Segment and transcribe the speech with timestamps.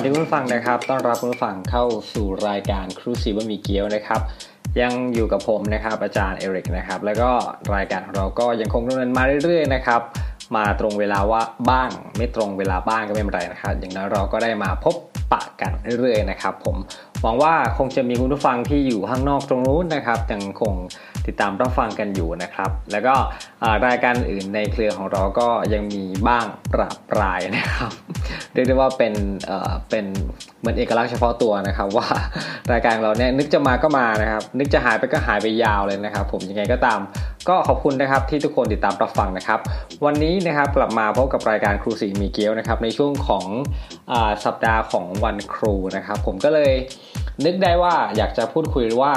[0.00, 4.20] วัสดีคุณผู้ฟังนะครับต้อนรับคุณผู้ฟังเข้าสู่รายการครูซีบะมีเกี๊ยวนะครับ
[4.80, 7.30] ยังอยู่กับผมนะครับอาจารย์เอริกนะครับ แล้วก็
[7.74, 10.00] รายการของเราก็ยังคงดำเนินมาเรื่อยๆนะครับ
[10.56, 14.94] มาตรงเวลาว่าบ้าง ไม่ตรงเวลาบ้างก็ไม่เป็นไรนะครับ อย่างน้อยเราก็ได้มาพบ
[15.32, 16.76] ปะกันเรื่อยๆนะครับ ผม
[17.22, 20.74] หวังว่าคงจะมีคุณผู้ฟังที่อยู่ข้างนอกตรงนู้นนะครับยังคง
[21.28, 23.14] ติดตามรับฟังกันอยู่นะครับ แล้วก็
[23.86, 27.92] รายการอื่นในเครือของเราก็ยังมีบ้างปราบปรายนะครับ
[28.52, 29.14] เรียกได้ว่าเป็น
[29.46, 30.04] เอ่อเป็น
[30.60, 32.08] เหมือนเอกลักษณ์เฉพาะตัวนะครับ ว่า
[32.72, 37.00] รายการเราเนี่ยนึกจะมาก็มานะครับ นึกจะหายไปก็หายไปยาวเลยนะครับ ผมยังไงก็ตาม
[37.48, 39.58] ก็ขอบคุณนะครับที่ทุกคนติดตามรับฟังนะครับ
[40.04, 43.44] วันนี้นะครับกลับมาพบกับรายการครูสีมีเกียวนะครับในช่วงของ
[44.12, 46.72] อสัปดาห์ของวันครูนะครับ ผมก็เลย
[47.44, 49.12] นึกได้ว่าอยากจะพูดคุยว่า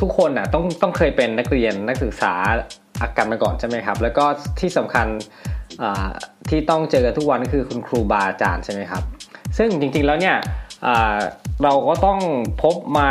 [0.00, 2.32] ทุกคนอะต้องต้องเคยเป็นนักเรียนนักศึกษา
[3.00, 4.24] อาการมาก่อนใช่ไหมครับ แล้วก็
[4.60, 5.06] ที่สำคัญ
[6.48, 9.02] ที่ต้องเจอกันทุกวันก็คือคุณครูบาอาจารย์ใช่ไหมครับ
[9.58, 10.36] ซึ่งจริงๆแล้วเนี่ย
[11.62, 12.20] เราก็ต้อง
[12.62, 13.10] พบมา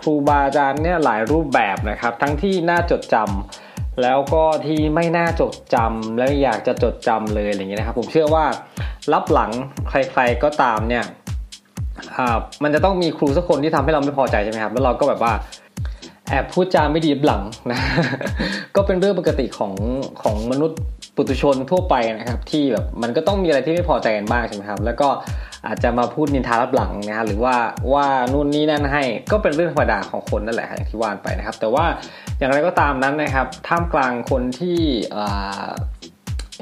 [0.00, 8.44] ครูบาอาจารย์เนี่ยหลายรูปแบบนะครับ ทั้งที่น่าจดจำแล้วก็ที่ไม่น่าจดจำและอยากจะจดจำเลยอะไรเงี้ยนะครับ ผมเชื่อว่า
[9.12, 9.50] รับหลัง
[9.88, 11.04] ใครๆก็ตามเนี่ย
[12.64, 15.32] มันจะต้องมีครูสักคนที่ทำให้เราไม่พอใจใช่ไหมครับ แล้วเราก็แบบว่า
[16.28, 17.80] แอบพูดจาไม่ดีหลังนะ
[18.76, 19.72] ก็เป็นเรื่องปกติของ
[20.22, 20.78] ของมนุษย์
[21.16, 25.08] ปุถุชนทั่วไปนะครับ ที่แบบมันก็ต้องมีอะไรที่ไม่พอใจกันบ้างใช่ไหมครับ แล้วก็
[25.66, 27.56] อาจจะมาพูดนินทารับหลังนะฮะหรือว่า
[27.92, 31.84] ว่านู่นนี่นั่นให้ก็เป็นเรื่องธรรมดาของคนนั่นแหละอย่างที่ว่านไปนะครับ แต่ว่า
[32.38, 34.78] อย่างไรก็ตามนั้นนะครับท่ามกลางคนที่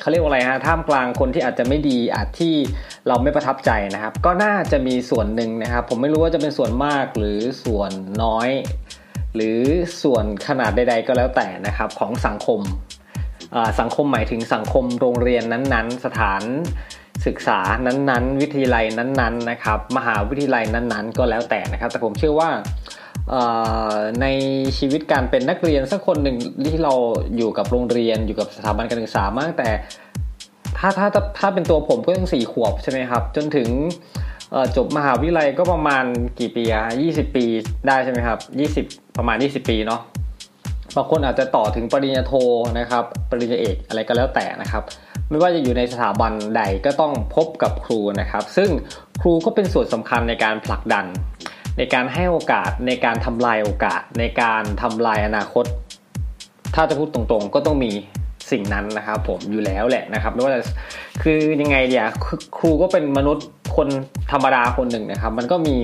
[0.00, 2.54] เขาเรียกว่าอะไรฮะท่ามกลางคนที่อาจจะไม่ดีอาจที่
[3.08, 7.91] เราไม่ประทับใจนะครับ ก็น่าจะมีส่วนหนึ่งนะครับ ผมไม่รู้ว่าจะเป็นส่วนมากหรือส่วน
[8.22, 8.48] น้อย
[9.34, 9.58] หรือ
[10.02, 12.60] ส่วนขนาดใด ๆ ก็แล้วแต่นะครับของสังคม
[13.80, 16.42] สังคมหมายถึงสังคมโรงเรียนนั้นๆ สถาน
[17.26, 22.50] ศึกษานั้นๆ วิทยาลัยนั้นๆนะครับมหาวิทยาลัยนั้นๆ ก็แล้วแต่นะครับ แต่ผมเชื่อว่า
[24.22, 24.27] ใน
[24.78, 26.94] ชีวิตการเป็นนักเรียนสักคนหนึ่งที่เรา
[27.37, 29.71] อยู่กับโรงเรียนอยู่กับสถาบันการศึกษามากแต่
[30.78, 31.09] ถ้าถ้า
[31.39, 33.69] ถ้าเป็นตัวผมก็ยังสี่ขวบใช่ไหมครับ จนถึง
[34.77, 36.05] จบมหาวิทยาลัยก็ประมาณ
[36.39, 37.44] กี่ปีอะยี่สิบปี
[37.87, 38.84] ได้ใช่ไหมครับยี่สิบ
[39.19, 40.00] ประมาณยี่สิบปีเนาะ
[40.97, 42.33] บางคนอาจจะต่อถึงปริญญาโท
[42.78, 44.83] นะครับ ปริญญาเอกอะไรก็แล้วแต่นะครับ
[45.31, 48.71] ไม่ว่าจะอยู่ในสถาบันใดก็ต้องพบกับครูนะครับ ซึ่ง
[49.21, 51.06] ครูก็เป็นส่วนสำคัญในการผลักดัน
[51.78, 55.65] ในการให้โอกาสในการทำลายโอกาส ในการทำลายอนาคต
[56.75, 57.91] ถ้าจะพูดตรงๆ ก็ต้องมี
[58.50, 60.61] สิ่งนั้นนะครับผมอยู่แล้วแหละนะครับไม่ว่าจะ
[61.22, 62.06] คือยังไงเดีย
[62.56, 63.47] ครูก็เป็นมนุษย์
[63.77, 63.89] คน
[64.33, 65.77] ธรรมดาคนหนึ่งนะครับ มันก็มี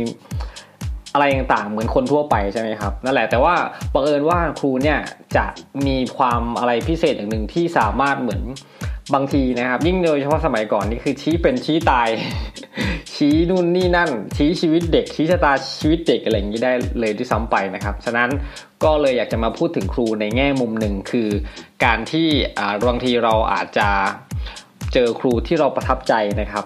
[1.12, 3.55] อะไรต่างๆ เหมือนคนทั่วไปใช่ไหมครับนั่นแหละแต่ว่า
[3.94, 4.99] บังเอิญว่าครูเนี่ย
[5.37, 5.44] จะ
[5.87, 8.43] มีความอะไรพิเศษอย่างหนึ่งที่สามารถเหมือน
[9.15, 12.09] บางทีนะครับ ยิ่งโดยเฉพาะสมัยก่อนนี่คือชี้เป็นชี้ตาย
[13.14, 18.30] ชี้นู่นนี่นั่น ชี้ชีวิตเด็ก ชี้ชะตาชีวิตเด็กอะไรอย่างนี้ได้เลยที่ซ้ำไปนะครับ ฉะนั้น
[18.84, 21.28] ก็เลยอยากจะมาพูดถึงครูในแง่มุมหนึ่งคือ
[21.84, 22.28] การที่
[22.88, 23.88] บางทีเราอาจจะ
[24.92, 26.64] เจอครูที่เราประทับใจนะครับ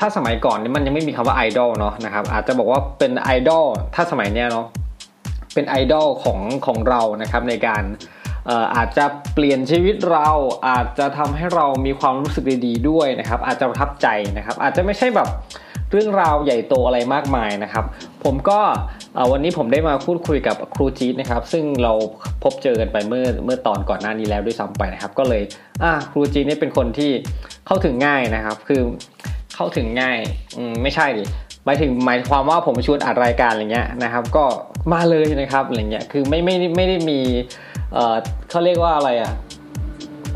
[0.00, 3.64] ถ้าสมัยก่อนนี่มันยังไม่มีคำว่าไอดอลเนาะนะครับอาจจะบอกว่าเป็นไอดอล
[3.94, 4.66] ถ้าสมัยเนี้ยเนาะ
[5.54, 7.82] เป็นไอดอลของของเรานะครับในการ
[8.76, 9.04] อาจจะ
[9.34, 10.28] เปลี่ยนชีวิตเรา
[10.68, 14.06] อาจจะทำให้เรามีความรู้สึกดีๆด้วยนะครับ อาจจะประทับใจ
[14.36, 15.28] นะครับ อาจจะไม่ใช่แบบ
[15.92, 17.84] เรื่องราวใหญ่โตอะไรมากมายนะครับ
[18.24, 18.60] ผมก็
[19.32, 21.92] วันนี้ผมได้มาพูดคุยกับครูจีดนะครับ ซึ่งเรา
[22.42, 25.42] พบเจอกันไปเมื่อเมื่อตอนก่อนหน้านี้แล้วด้วยซ้ำไปนะครับ ก็เลย
[25.82, 27.10] อ่าครูจีดนี่เป็นคนที่
[27.66, 28.80] เข้าถึงง่ายนะครับ คือ
[29.54, 30.18] เข้าถึงง่าย
[30.72, 31.24] มไม่ใช่ดิ
[31.64, 34.44] หมายถึงหมายความว่าผมชวนอัดรายการอะไรเงี้ยนะครับ ก็
[34.92, 37.20] มาเลยนะครับอะไรเงี้ยคือไม่ไม่ไม่ได้มี
[37.92, 38.16] เออ
[38.50, 39.32] เขาเรียกว่าอะไรอะ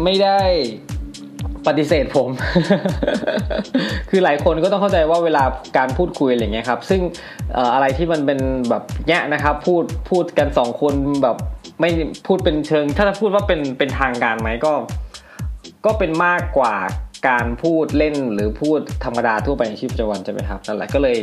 [0.04, 0.40] ไม่ได้
[1.66, 2.28] ปฏิเสธผม
[4.10, 5.44] คือหลายคนก็ต้องเข้าใจว่าเวลา
[5.76, 7.00] การพูดคุยอะไรเงี้ยครับ ซึ่ง
[7.74, 8.40] อะไรที่มันเป็น
[8.70, 11.36] แบบเนี้ยนะครับ พูดพูดกันสองคนแบบ
[11.80, 11.90] ไม่
[12.26, 14.72] พูดเป็นเชิง ถ้าจะพูดว่าเป็นเป็นทางการไหมก็
[15.86, 16.74] ก็เป็นมากกว่า
[17.28, 21.16] การพูดเล่นหรือพูดธรรมดาทั่วไปในชีวิตประจำวันใช่ไหมครับนั่นแหละก็เลย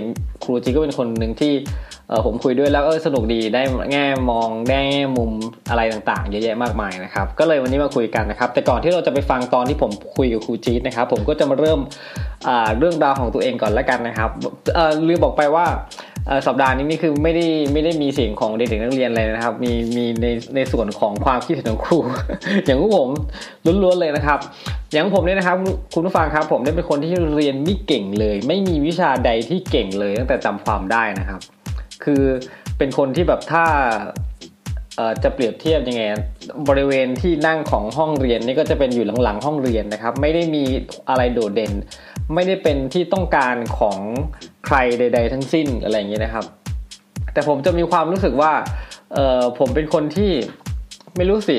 [0.43, 1.53] ครูจีก็เป็นคนหนึ่งที่
[2.09, 3.61] เออผมคุยด้วยแล้วเออสนุกดีได้
[3.91, 5.31] แง่มองได้แง่มุม
[5.69, 11.79] อะไรต่างๆ เยอะแยะมากมายนะครับก็เลยวันนี้มาคุยกันนะครับแต่ก่อนที่เราจะไปฟังตอนที่ผมคุยกับครูจี๊ดนะครับผมก็จะมาเริ่ม
[12.77, 14.29] เรื่องราวของตัวเองก่อนแล้วกันนะครับ
[15.07, 15.65] ลืมบอกไปว่า
[16.47, 21.97] สัปดาห์นี้นี่คือไม่ได้ไม่ได้มีเสียงของเด็กๆนักเรียนเลยนะครับ มีมีในในส่วนของความคิดเห็นของครู
[22.65, 23.09] อย่างผม
[23.83, 24.39] ล้วนๆเลยนะครับ
[24.91, 25.57] อย่างผมเนี่ยนะครับ
[25.93, 31.39] คุณผู้ฟังครับ ผมได้เป็นคนที่เรียนไม่เก่งเลย ไม่มีวิชาใดที่เก่งเลยตั้งแต่จำความได้นะครับ
[32.03, 32.23] คือ
[32.77, 33.65] เป็นคนที่แบบถ้า
[35.23, 36.03] จะเปรียบเทียบยังไง
[36.69, 40.63] บริเวณที่นั่งของห้องเรียนนี่ก็จะเป็นอยู่หลังๆห้องเรียนนะครับ ไม่ได้มี
[41.09, 41.73] อะไรโดดเด่น
[42.33, 43.97] ไม่ได้เป็นที่ต้องการของ
[44.65, 46.45] ใครใด ๆ ทั้งสิ้นอะไรอย่างเงี้ยนะครับ
[47.33, 48.51] แต่ผมจะมีความรู้สึกว่า
[49.59, 50.31] ผมเป็นคนที่
[51.17, 51.57] ไม่รู้สิ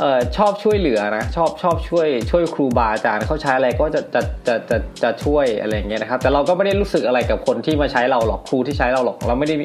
[0.00, 9.56] เออชอบช่วยเหลือนะชอบชอบช่วยช่วยครูบาอาจารย์เขาใช้อะไรก็จะจะจะจะจะช่วยอะไรอย่างเงี้ยนะครับ แต่เราก็ไม่ได้รู้สึกอะไรกับคนที่มาใช้เราหรอกครูที่ใช้เราหรอก เราไม่ได้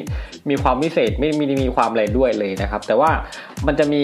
[0.50, 3.10] มีความพิเศษไม่มีมีความอะไรด้วยเลยนะครับ แต่ว่า
[3.66, 4.02] มันจะมี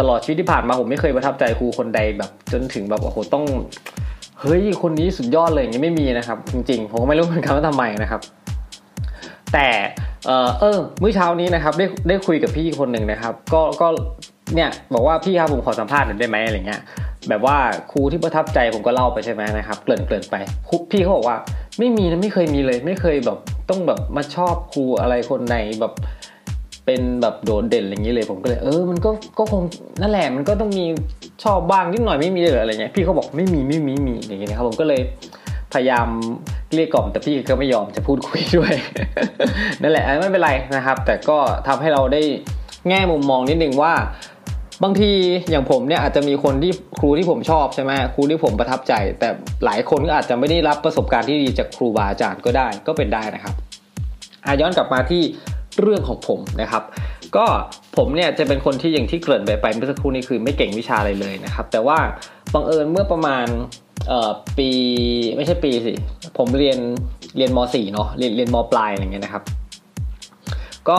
[0.00, 3.44] ตลอดชีวิตที่ผ่านมาผมไม่เคยประทับใจครูคนใดแบบจนถึงแบบโอ้โหต้อง
[4.40, 8.20] เฮ้ยคนนี้สุดยอดเลยอย่างนี้ไม่มีนะครับ จริงๆ ผมก็ไม่รู้เหมือนกันว่าทำไมนะครับ
[9.52, 9.68] แต่
[10.26, 13.88] เออเออมื่อเช้านี้นะครับได้ได้คุยกับพี่คนหนึ่งนะครับ ก็ก็
[14.54, 16.80] เนี่ยบอกว่าพี่ครับผมขอสัมภาษณ์หน่อยได้ไหมอะไรเงี้ย
[17.28, 17.56] แบบว่า
[17.92, 20.36] ครูที่ประทับใจผมก็เล่าไปใช่ไหมนะครับเกริ่นเกริ่นไป
[20.90, 21.36] พี่เขาบอกว่า
[21.78, 23.38] ไม่มีนะไม่เคยมีเลย ไม่เคยแบบ
[23.70, 25.92] ต้องแบบมาชอบครูอะไรคนไหนแบบ
[26.84, 29.62] เป็นแบบโดดเด่นอย่างนี้เลยผมก็เลยเออมันก็ก็คง
[30.00, 30.86] นั่นแหละมันก็ต้องมี
[31.44, 35.00] ชอบบ้างนิดหน่อยไม่มีเลยอะไรเงี้ยพี่เขาบอกไม่มีไม่มีมีอย่างเงี้ยครับผมก็เลย
[35.72, 36.08] พยายาม
[36.74, 38.72] เรียกกล่อมแต่พี่ก็ไม่ยอมจะพูดคุยด้วย
[39.82, 42.22] นั่นแหละไม่เป็นไรนะครับ แต่ก็ทำให้เราได้
[42.88, 43.92] แง่มุมมองนิดนึงว่า
[44.84, 45.10] บางที
[45.50, 49.28] อย่างผมเนี่ยอาจจะมีคนที่ครูที่ผมชอบใช่ไหมครูที่ผมประทับใจ แต่
[49.64, 53.54] หลายคนก็อาจจะไม่ได้รับประสบการณ์ที่ดีจากครูบาอาจารย์ก็ได้ก็เป็นได้นะครับ
[54.44, 55.22] อาย้อนกลับมาที่
[55.80, 56.82] เรื่องของผมนะครับ
[57.36, 57.46] ก็
[57.96, 61.98] ผมเนี่ยจะเป็นคนที่อย่างที่เกริ่นไปไปเมื่อสักครู่นี้คือไม่เก่งวิชาอะไรเลยนะครับ แต่ว่า
[62.54, 63.46] บังเอิญเมื่อประมาณ
[64.58, 64.70] ปี
[65.36, 65.92] ไม่ใช่ปีสิ
[66.38, 66.78] ผมเรียน
[67.36, 69.44] เรียนม .4 เนาะเรียนเรียนมปลายอะไรเงี้ยนะครับ
[70.88, 70.98] ก็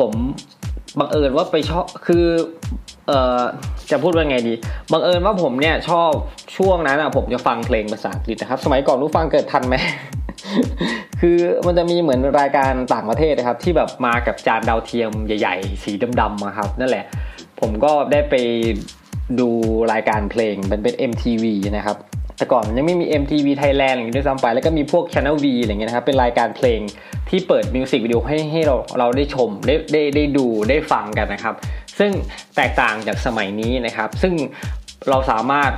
[0.00, 0.12] ผม
[0.98, 2.24] บังเอิญว่าไปชอบคือ
[3.08, 3.42] เอ่อ
[3.90, 4.54] จะพูดว่าไงดี
[4.92, 6.10] บังเอิญว่าผมเนี่ยชอบ
[6.56, 9.76] ช่วงนั้นอะผมจะฟังเพลงภาษาอังกฤษนะครับ สมัยก่อนรู้ฟังเกิดทันไหม
[11.20, 17.04] คือมันจะมีเหมือนรายการต่างประเทศนะครับ ที่แบบมากับจานดาวเทียมใหญ่ ๆ สีดำๆครับ นั่นแหละ
[17.60, 18.34] ผมก็ได้ไป
[19.40, 19.48] ดู
[19.92, 21.44] รายการเพลงเป็นเป็น MTV
[21.76, 21.96] นะครับ
[22.38, 26.80] แต่ก่อนยังไม่มี MTV Thailand อย่างนี้ด้วยซ้ำไปแล้วก็มีพวก Channel V อะไรเงี้ยนะครับเป็นรายการเพลง
[27.28, 31.54] ที่เปิดมิวสิกวิดีโอให้ให้เราเราได้ชมได้ได้ได้ดูได้ฟังกันนะครับ
[31.98, 32.10] ซึ่ง
[32.56, 34.34] แตกต่างจากสมัยนี้นะครับ ซึ่ง
[35.10, 35.72] เราสามารถ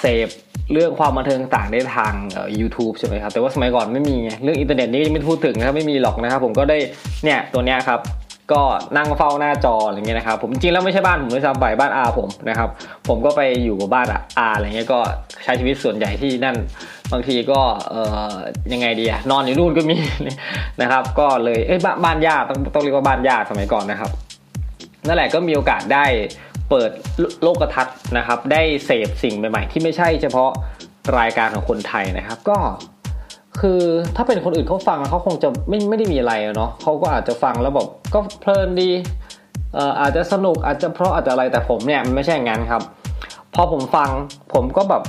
[0.00, 0.28] เสพ
[0.72, 2.14] เรื่องความบันเทิงต่างได้ทาง
[2.60, 6.78] YouTube ใช่ไหมครับ แต่ว่าสมัยก่อนไม่มีเรื่องอินเทอร์เน็ตนี่ไม่พูดถึงนะครับไม่มีหรอกนะครับ ผมก็ได้
[7.24, 8.00] เนี่ยตัวเนี้ยครับ
[8.52, 8.62] ก็
[8.96, 12.68] นั่งเฝ้าหน้าจออะไรเงี้ยนะครับผมจริงแล้วไม่ใช่บ้านผมด้วยซ้ำไปบ้านอาผมนะครับ
[13.08, 14.06] ผมก็ไปอยู่กับบ้าน
[14.38, 14.98] อาอะไรเงี้ยก็
[15.44, 16.56] ใช้ชีวิตส่วนใหญ่ที่นั่น
[17.12, 17.60] บางทีก็
[17.90, 18.32] เอ่อ
[18.72, 19.96] ยังไงดีอะนอนอยู่นู่นก็มี
[20.82, 24.10] นะครับ ก็เลยเอ้ยบ้านญาติต้องต้องเรียกว่าบ้านญาติสมัยก่อนนะครับ
[25.06, 26.04] นั่นแหละก็มีโอกาสได้
[26.70, 26.90] เปิด
[27.42, 30.50] โลกทัศน์นะครับ ได้เสพสิ่งใหม่ๆ ที่ไม่ใช่เฉพาะ
[31.18, 32.58] รายการของคนไทยนะครับ ก็
[33.60, 33.80] คือ
[34.16, 38.90] ถ้าเป็นคนอื่นเขาฟังเขาคงจะไม่ไม่ได้มีอะไรเนาะเขาก็อาจจะฟังแล้วแบบก็เพลินดี
[39.74, 42.82] เอ่ออาจจะสนุกอาจจะเพราะอาจจะอะไรแต่ผมเนี่ยมันไม่ใช่อย่างนั้นครับ
[43.54, 44.08] พอผมฟัง
[44.54, 45.02] ผมก็แบบ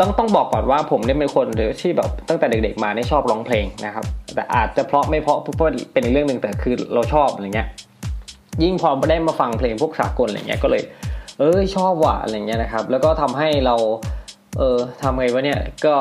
[0.00, 1.46] ต้องต้องบอกก่อนว่าผมเนี่ยเป็นคน
[1.80, 4.04] ที่แบบตั้งแต่เด็กๆมาเนี่ยชอบร้องเพลงนะครับ
[4.34, 7.68] แต่อาจจะเพราะไม่เพราะเพราะเป็นเรื่องหนึ่งแต่คือเราชอบอะไรเงี้ย
[8.62, 10.82] ยิ่งพอได้มาฟังเพลงพวกสากลอะไรเงี้ยก็เลย
[11.38, 13.76] เอ้ยชอบว่ะอะไรเงี้ยนะครับ แล้วก็ทำให้เรา
[14.58, 15.94] เออทำไงวะเนี่ยก็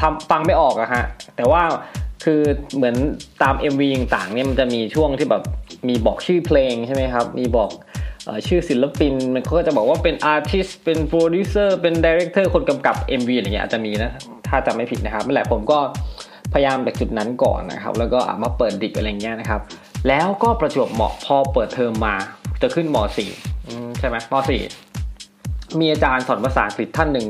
[0.00, 1.04] ทำฟังไม่ออกอะฮะ
[1.36, 1.62] แต่ว่า
[2.24, 2.40] คือ
[2.76, 2.96] เหมือน
[3.42, 5.42] ตาม MV ต่างๆเนี่ยมันจะมีช่วงที่แบบ
[5.88, 7.70] มีบอกชื่อเพลงใช่ไหมครับ มีบอก
[8.46, 14.12] ชื่อศิลปิน มันก็จะบอกว่าเป็น artist เป็นโปรดิวเซอร์เป็น director คนกำกับ MV อะไรเงี้ยอาจจะมีนะ
[14.48, 15.78] ถ้าจำไม่ผิดนะครับนั่นแหละผมก็
[16.52, 19.60] พยายามจากจุดนั้นก่อนนะครับ แล้วก็มาเปิด dict อะไรเงี้ยนะครับ
[20.08, 22.14] แล้วก็ประจวบเหมาะพอเปิดเทอมมา
[22.62, 22.96] จะขึ้นม
[23.46, 24.34] .4 ใช่ไหมม
[25.08, 27.26] .4 มีอาจารย์สอนภาษาอังกฤษท่านหนึ่ง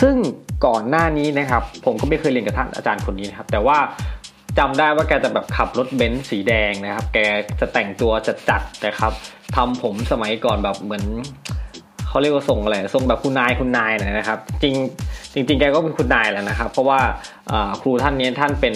[0.00, 0.16] ซึ่ง
[0.66, 3.78] ก่อนหน้านี้นะครับ ผมก็ไม่เคยเรียนกับท่านอาจารย์คนนี้นะครับ แต่ว่า
[4.58, 7.18] จำได้ว่าแกจะแบบขับรถเบนซ์สีแดงนะครับ แก
[7.60, 9.12] จะแต่งตัวจัดจัดนะครับ
[9.56, 11.04] ทำผมสมัยก่อนแบบเหมือน
[12.08, 14.74] เขาเรียกว่าทรงอะไรทรงแบบคุณนายคุณนายนะครับ จริง
[15.34, 17.00] จริง ๆ แกก็เป็นคุณนายแหละนะครับ เพราะว่า
[17.80, 18.74] ครูท่านนี้ท่านเป็น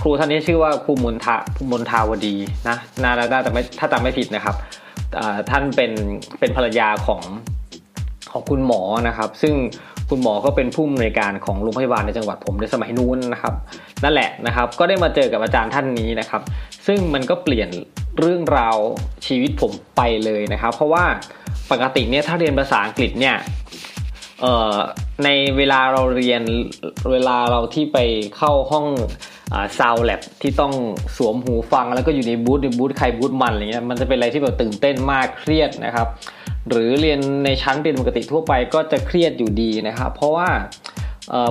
[0.00, 1.36] ครูท่านนี้ชื่อว่าครูมนทา
[1.70, 2.34] มนทาวดี
[2.68, 4.56] นะนาดาแต่ไม่ถ้าจำไม่ผิดนะครับ
[5.50, 5.92] ท่านเป็น
[6.38, 7.22] เป็นภรรยาของ
[8.32, 9.54] ของคุณหมอนะครับ ซึ่ง
[10.10, 13.54] คุณหมอก็เป็นผู้อำนวยการของโรงพยาบาลในจังหวัดผมในสมัยนู้นนะครับ
[14.04, 16.42] นั่นแหละนะครับ ก็ได้มาเจอกับอาจารย์ท่านนี้นะครับ
[16.86, 17.68] ซึ่งมันก็เปลี่ยน
[18.18, 18.76] เรื่องราว
[19.26, 21.04] ชีวิตผมไปเลยนะครับ เพราะว่า
[21.70, 23.36] ปกติเนี่ยถ้าเรียนภาษาอังกฤษเนี่ย
[25.24, 26.42] ในเวลาเราเรียน
[27.10, 27.98] เวลาเราที่ไป
[28.36, 28.86] เข้าห้อง
[29.78, 30.72] ซาวแลบที่ต้อง
[31.16, 36.08] สวมหูฟังแล้วก็อยู่ในบูธในบูธใครบูธมันอะไรเงี้ยมันจะเป็นอะไรที่แบบตื่นเต้นมากเครียดนะครับ
[36.68, 40.48] หรือเรียนในชั้นเรียนปกติทั่วไปก็จะเครียดอยู่ดีนะครับเพราะว่า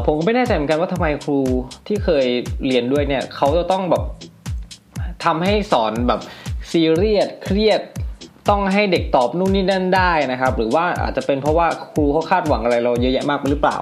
[0.06, 1.40] ผมก็ไม่แน่ใจเหมือนกันว่าทำไมครู
[1.88, 2.26] ที่เคย
[2.68, 4.04] เรียนด้วยเนี่ยเขาจะต้องแบบ
[5.26, 6.20] ทำให้สอนแบบ
[6.72, 7.82] ซีเรียสเครียด
[8.50, 13.78] ต้องให้เด็กตอบนู่นนี่นั่นได้นะครับ หรือว่าอาจจะเป็นเพราะว่าครูเขาคาดหวังอะไรเราเยอะแยะมากหรือเปล่า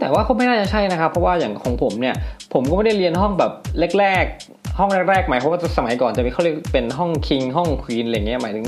[0.00, 2.14] แต่ว่าเขาไม่น่าจะใช่นะครับ เพราะว่าอย่างของผมเนี่ย
[2.52, 3.52] ผมก็ไม่ได้เรียนห้องแบบ
[3.98, 8.66] แรก ๆ ห้องแรกๆหมายเพราะว่าสมัยก่อนจะมีเขาเรียกเป็นห้องคิงห้องควีนอะไรเงี้ยหมายถึง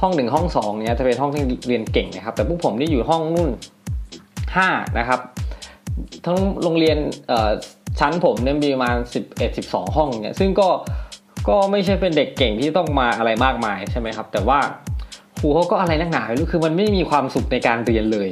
[0.00, 3.50] ห้องหนึ่งห้องสองเนี้ยจะเป็นห้องที่เรียนเก่งนะครับ แต่พวกผมที่อยู่ห้องนู่น
[4.56, 5.20] ห้านะครับ
[6.24, 6.98] ทั้งโรงเรียน
[8.00, 10.68] ชั้นผมเนี่ยมีประมาณสิบเอ็ดสิบสองห้องเนี่ยซึ่งก็
[11.48, 14.58] ก็ไม่ใช่เป็นเด็กเก่งที่ต้องมาอะไรมากมายใช่ไหมครับ แต่ว่า
[15.38, 18.28] ครูเขาก็อะไรนักหนาไม่รู้คือมันไม่มีความสุขในการเรียนเลย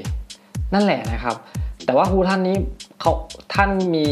[0.75, 1.37] นั่นแหละนะครับ
[1.85, 2.57] แต่ว่าครูท่านนี้
[3.01, 3.13] เขา
[3.55, 4.09] ท่านมี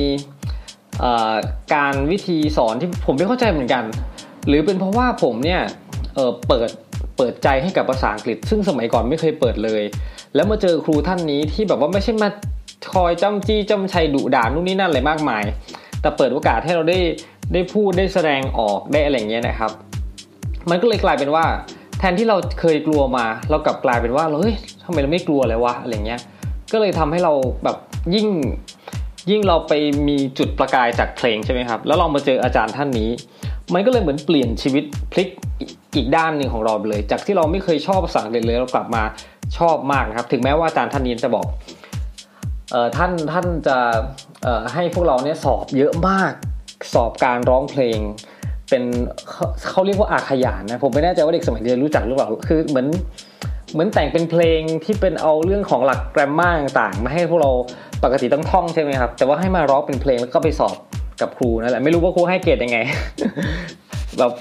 [1.75, 3.84] การวิธีสอนที่ผมไม่เข้าใจเหมือนกัน
[4.46, 5.62] หรือเป็นเพราะว่าผมเนี่ย
[6.14, 6.70] เเปิด
[7.16, 9.82] เปิดใจให้กับภาษาอังกฤษ ซึ่งสมัยก่อนไม่เคยเปิดเลย
[10.35, 12.28] แล้วมาเจอครูท่านนี้ที่แบบว่าไม่ใช่มา
[12.92, 15.44] คอยจ้ำจี้จ้ำชัยดุด่านู่นนี่นั่นอะไรมากมาย
[16.00, 16.99] แต่เปิดโอกาสให้เราได้
[17.52, 19.73] ได้พูดได้แสดงออกได้อะไรเงี้ยนะครับ
[20.70, 21.44] มันก็เลยกลายเป็นว่า
[21.99, 24.54] แทนที่เราเคยกลัวมา เรากลับกลายเป็นว่าเฮ้ย
[24.85, 26.20] ทำไมเราไม่กลัวเลยวะอะไรเงี้ย
[26.73, 27.32] ก็เลยทำให้เรา
[27.64, 27.76] แบบ
[28.14, 28.28] ยิ่ง
[29.30, 29.73] ยิ่งเราไป
[30.08, 33.11] มีจุดประกายจากเพลงใช่ไหมครับ แล้วเรามาเจออาจารย์ท่านนี้
[33.75, 35.28] มันก็เลยเหมือนเปลี่ยนชีวิตพลิก
[35.97, 39.03] อีกด้านหนึ่งของเราเลย จากที่เราไม่เคยชอบภาษาอังกฤษเลยเรากลับมา
[39.59, 41.47] ชอบมากนะครับ ถึงแม้ว่าอาจารย์ท่านนี้จะบอก
[42.71, 43.76] เออท่านท่านจะ
[44.43, 46.33] เออให้พวกเราเนี่ยสอบเยอะมาก
[46.95, 47.99] สอบการร้องเพลง
[48.71, 48.85] เป็น
[49.71, 52.87] เขาเรียกว่าอาขยานนะผมไม่แน่ใจว่าเด็กสมัยเรียนรู้จักหรือเปล่าคือเหมือน
[53.73, 57.50] เหมือนแต่งเป็นเพลงที่เป็นเอาเรื่องของหลักแกรมมาต่างๆ มาให้พวกเรา
[58.05, 60.76] ปกติต้องท่องใช่ไหมครับ แต่ว่าให้มาร้องเป็นเพลงแล้วก็ไปสอบ
[61.21, 62.79] กับครูนั่นแหละไม่รู้ว่าครูให้เกรดยังไง
[64.19, 64.33] แบบ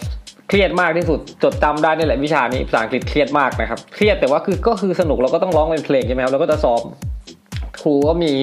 [0.47, 6.81] เครียดมากที่สุดจดจาได้นี่แหละวิชานี้ภาษาอังกฤษเครียดมากนะครับเครียดแต่ว่าคือก็คือสนุกเราก็ต้องร้องเป็นเพลงใช่ไหมครับเราก็จะสอบ
[7.81, 8.33] ครูก็มี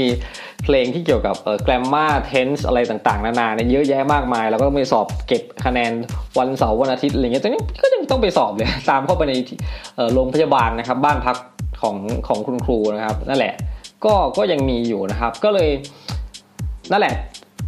[0.64, 5.92] เพลงที่เกี่ยวกับเอ่อ grammar tense อะไรต่างๆ นานาเนี่ยเยอะแยะมากมาย แล้วก็ต้องไปสอบเก็บคะแนน
[6.38, 9.35] วันเสาร์วันอาทิตย์อะไรเงี้ยตอนนี้ก็ยังต้องไปสอบเลยตามเข้าไปใน
[10.14, 11.37] โรงพยาบาลนะครับ บ้านพัก
[11.82, 11.97] ของ
[12.28, 13.54] ของคุณครูนะครับ นั่นแหละ
[14.04, 15.71] ก็ก็ยังมีอยู่นะครับ ก็เลย
[16.92, 17.14] นั่นแหละ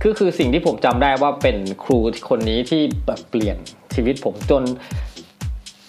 [0.02, 1.98] คือคือสิ่งที่ผมจำได้ว่าเป็นครู
[2.30, 3.56] คนนี้ที่แบบเปลี่ยน
[3.94, 4.62] ชีวิตผมจน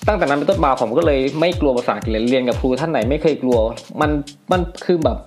[0.08, 3.58] ตั้งแต่นั้นเป็นต้นมาผมก็เลยไม่กลัวภาษาอังกฤษเรียนกับครูท่านไหนไม่เคยกลัว
[4.02, 4.12] มัน
[4.52, 5.18] มันคือแบบ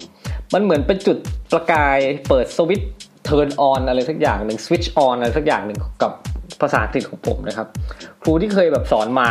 [0.54, 1.18] มันเหมือนเป็นจุด
[1.52, 2.90] ประกายเปิดสวิตช์
[3.28, 6.12] turn on อะไรสักอย่างหนึ่ง switch on อะไรสักอย่างหนึ่งกับ
[6.60, 7.66] ภาษาอังกฤษของผมนะครับ
[8.22, 9.30] ครูที่เคยแบบสอนมา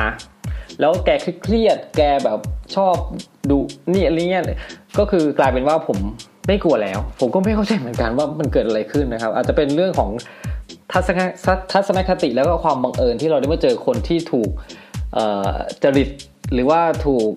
[0.79, 1.09] แล้วแก
[1.43, 2.39] เครียดแกแบบ
[2.75, 2.95] ชอบ
[3.49, 3.57] ดู
[3.93, 4.45] นี่อะไรเงี้ย
[4.99, 5.97] ก็คือกลายเป็นว่าผม
[6.47, 10.09] ไม่กลัวแล้ว ผมก็ไม่เข้าใจเหมือนกันว่ามันเกิดอะไรขึ้นนะครับ อาจจะเป็นเรื่องของ
[10.91, 11.19] ทัศน
[11.71, 14.49] ทัศนคติแล้วก็ความบังเอิญที่เราได้มาเจอคนที่ถูก
[15.83, 16.09] จริต
[16.53, 17.29] หรือว่าถูก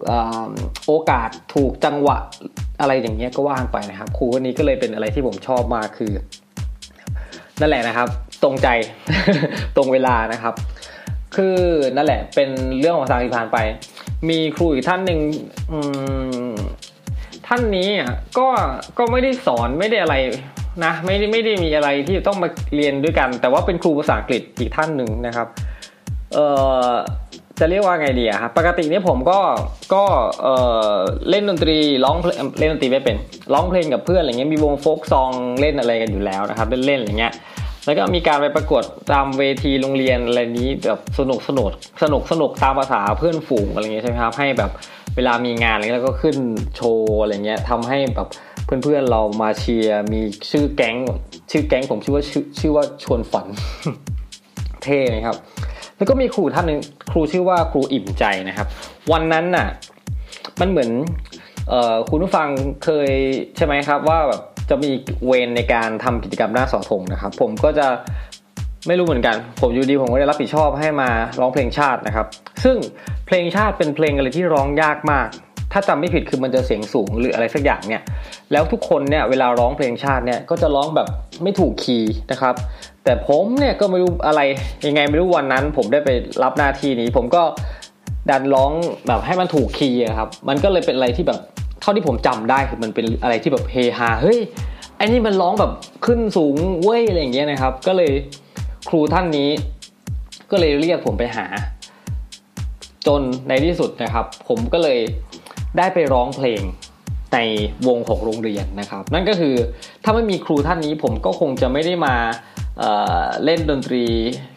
[0.87, 2.19] โอกาสถูกจังหวะ
[2.81, 6.13] อะไรอย่างเงี้ยก็ว่างไปนะครับ ครูคนนี้ก็เลยเป็นอะไรที่ผมชอบมากคือ
[7.61, 8.09] นั่นแหละนะครับ
[8.43, 8.69] ตรงใจ
[9.77, 10.55] ตรงเวลานะครับ
[11.37, 11.57] คือ
[11.97, 12.51] นั่นแหละเป็น
[12.81, 13.59] เรื่องของภาษาอังกฤษผ่านไป
[14.29, 15.21] มีครูอีกท่านหนึ่ง
[17.53, 18.47] ท่านนี้อะก็
[18.99, 20.15] ก็ไม่ได้สอนไม่ได้อะไร
[20.85, 25.49] นะไม่ได้ไม่ได้มีอะไรที่ต้องมาเรียนด้วยกัน แต่ว่าเป็นครูภาษาอังกฤษอีกท่านหนึ่งนะครับ
[26.35, 26.47] เอ่
[26.87, 26.91] อ
[27.59, 29.41] จะเรียกว่าไงดีอะครับปกตินี่ผมก็
[29.95, 30.05] ก็
[30.43, 30.57] เอ่
[30.93, 30.95] อ
[31.31, 32.17] เล่นดนตรีร้อง
[32.59, 33.17] เล่นดนตรีไม่เป็น
[33.53, 35.31] ร้องเพลงกับเพื่อนอะไรเงี้ยมีวงโฟกซอง
[35.61, 37.33] เล่นอะไรกันอยู่แล้วนะครับเล่นๆอะไรเงี้ย
[37.87, 41.67] แล้วก็มีการไปประกวดตามเวทีโรงเรียนอะไรนี้แบบสนุกสนุก
[42.03, 44.71] สนุกสนุกตามภาษาเพื่อนฝูงอะไรเงี้ยใช่ไหมครับให้แบบ
[45.17, 46.37] เวลามีงานอะไรแล้วก็ขึ้น
[46.77, 48.29] โชว์อะไรเงี้ยทำให้แบบ
[48.65, 50.97] เพื่อนๆเรามาเชียร์มีชื่อแก๊ง
[51.51, 53.47] ชื่อแก๊งผมชื่อว่าชื่อชื่อว่าชวนฝัน
[54.83, 55.37] เท่ไหมครับ
[55.97, 58.67] แล้วก็มีครูท่านหนึ่งครูชื่อว่าครูอิ่มใจนะครับ
[59.13, 59.69] วันนั้นน่ะ
[60.61, 60.91] มันเหมือน
[61.73, 62.49] ออคุณผู้ฟัง
[62.85, 63.11] เคย
[63.57, 64.41] ใช่ไหมครับว่าแบบ
[64.71, 64.91] จะมี
[65.27, 67.87] เวรในการทำกิจกรรมหน้าสอธงนะครับ ผมก็จะ
[68.87, 72.27] ไม่รู้เหมือนกัน ผมอยู่ดีผมก็ได้รับผิดชอบให้มาร้องเพลงชาตินะครับ
[72.65, 72.77] ซึ่ง
[73.33, 75.29] เพลงชาติเป็นเพลงอะไรที่ร้องยากมาก
[75.73, 78.03] ถ้าจำไม่ผิดคือมันจะเสียงสูงหรืออะไรสักอย่างเนี่ย
[78.53, 81.09] แล้วทุกคนเนี่ยเวลาร้องเพลงชาติเนี่ยก็จะร้องแบบ
[81.43, 82.55] ไม่ถูกคีย์นะครับ
[83.05, 84.41] แต่ผมเนี่ยก็ไม่รู้อะไร
[84.87, 86.11] ยังไงไม่รู้วันนั้น ผมได้ไป
[86.43, 87.43] รับหน้าที่นี้ ผมก็
[88.31, 88.73] ดันร้อง
[89.07, 91.39] แบบให้มันถูกคีย์ครับ มันก็เลยเป็นอะไรที่แบบ
[91.81, 94.39] เท่าที่ผมจำได้คือมันเป็นอะไรที่แบบเฮฮาเฮ้ย
[94.97, 95.73] ไอ้นี่มันร้องแบบ
[96.07, 98.13] ขึ้นสูงเว้ยอะไรอย่างเงี้ยนะครับ ก็เลย
[98.89, 99.51] ครูท่านนี้
[100.51, 101.47] ก็เลยเรียกผมไปหา
[103.07, 104.99] จนในที่สุดนะครับ ผมก็เลย
[105.79, 106.63] ได้ไปร้องเพลง
[107.35, 107.39] ใน
[107.87, 109.55] วงของโรงเรียนนะครับ นั่นก็คือ
[110.05, 112.15] ถ้าไม่มีครูท่านนี้ผมก็คงจะไม่ได้มา
[113.45, 114.05] เล่นดนตรี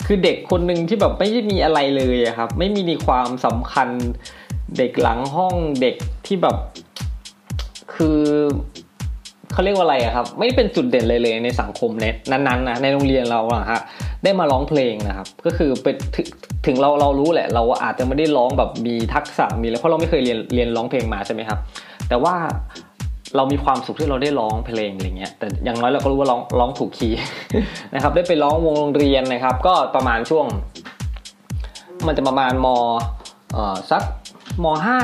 [0.06, 3.90] คือเด็กคนหนึ่งที่แบบไม่ได้มีอะไรเลยครับ ไม่มีในความสำคัญ
[4.78, 5.96] เด็กหลังห้องเด็ก
[6.26, 6.58] ที่แบบ
[7.96, 8.22] คือ
[9.52, 13.82] เขาเรียกว่าอะไรอะครับ ไม่เป็นจุดเด่นเลยเลยในสังคมเน็ตนั้นๆนะในโรงเรียนเราอะฮะ
[14.24, 15.96] ได้มาร้องเพลงนะครับ ก็คือเป็น
[16.66, 21.60] ถึงเราเรารู้แหละ เราอาจจะไม่ได้ร้องแบบมีทักษะมีแล้วเพราะเราไม่เคยเรียนเรียนร้องเพลงมาใช่ไหมครับ
[22.10, 22.36] แต่ว่า
[23.36, 27.18] เรามีความสุขที่เราได้ร้องเพลงอะไรเงี้ยแต่อย่างน้อยเราก็รู้ว่าร้องร้องถูกคีย์
[27.94, 30.46] นะครับ ได้ไปร้องวงโรงเรียนนะครับ ก็ประมาณช่วง
[32.08, 32.68] มันจะประมาณม
[33.54, 34.04] เอ่อสัก
[34.64, 35.00] มห้า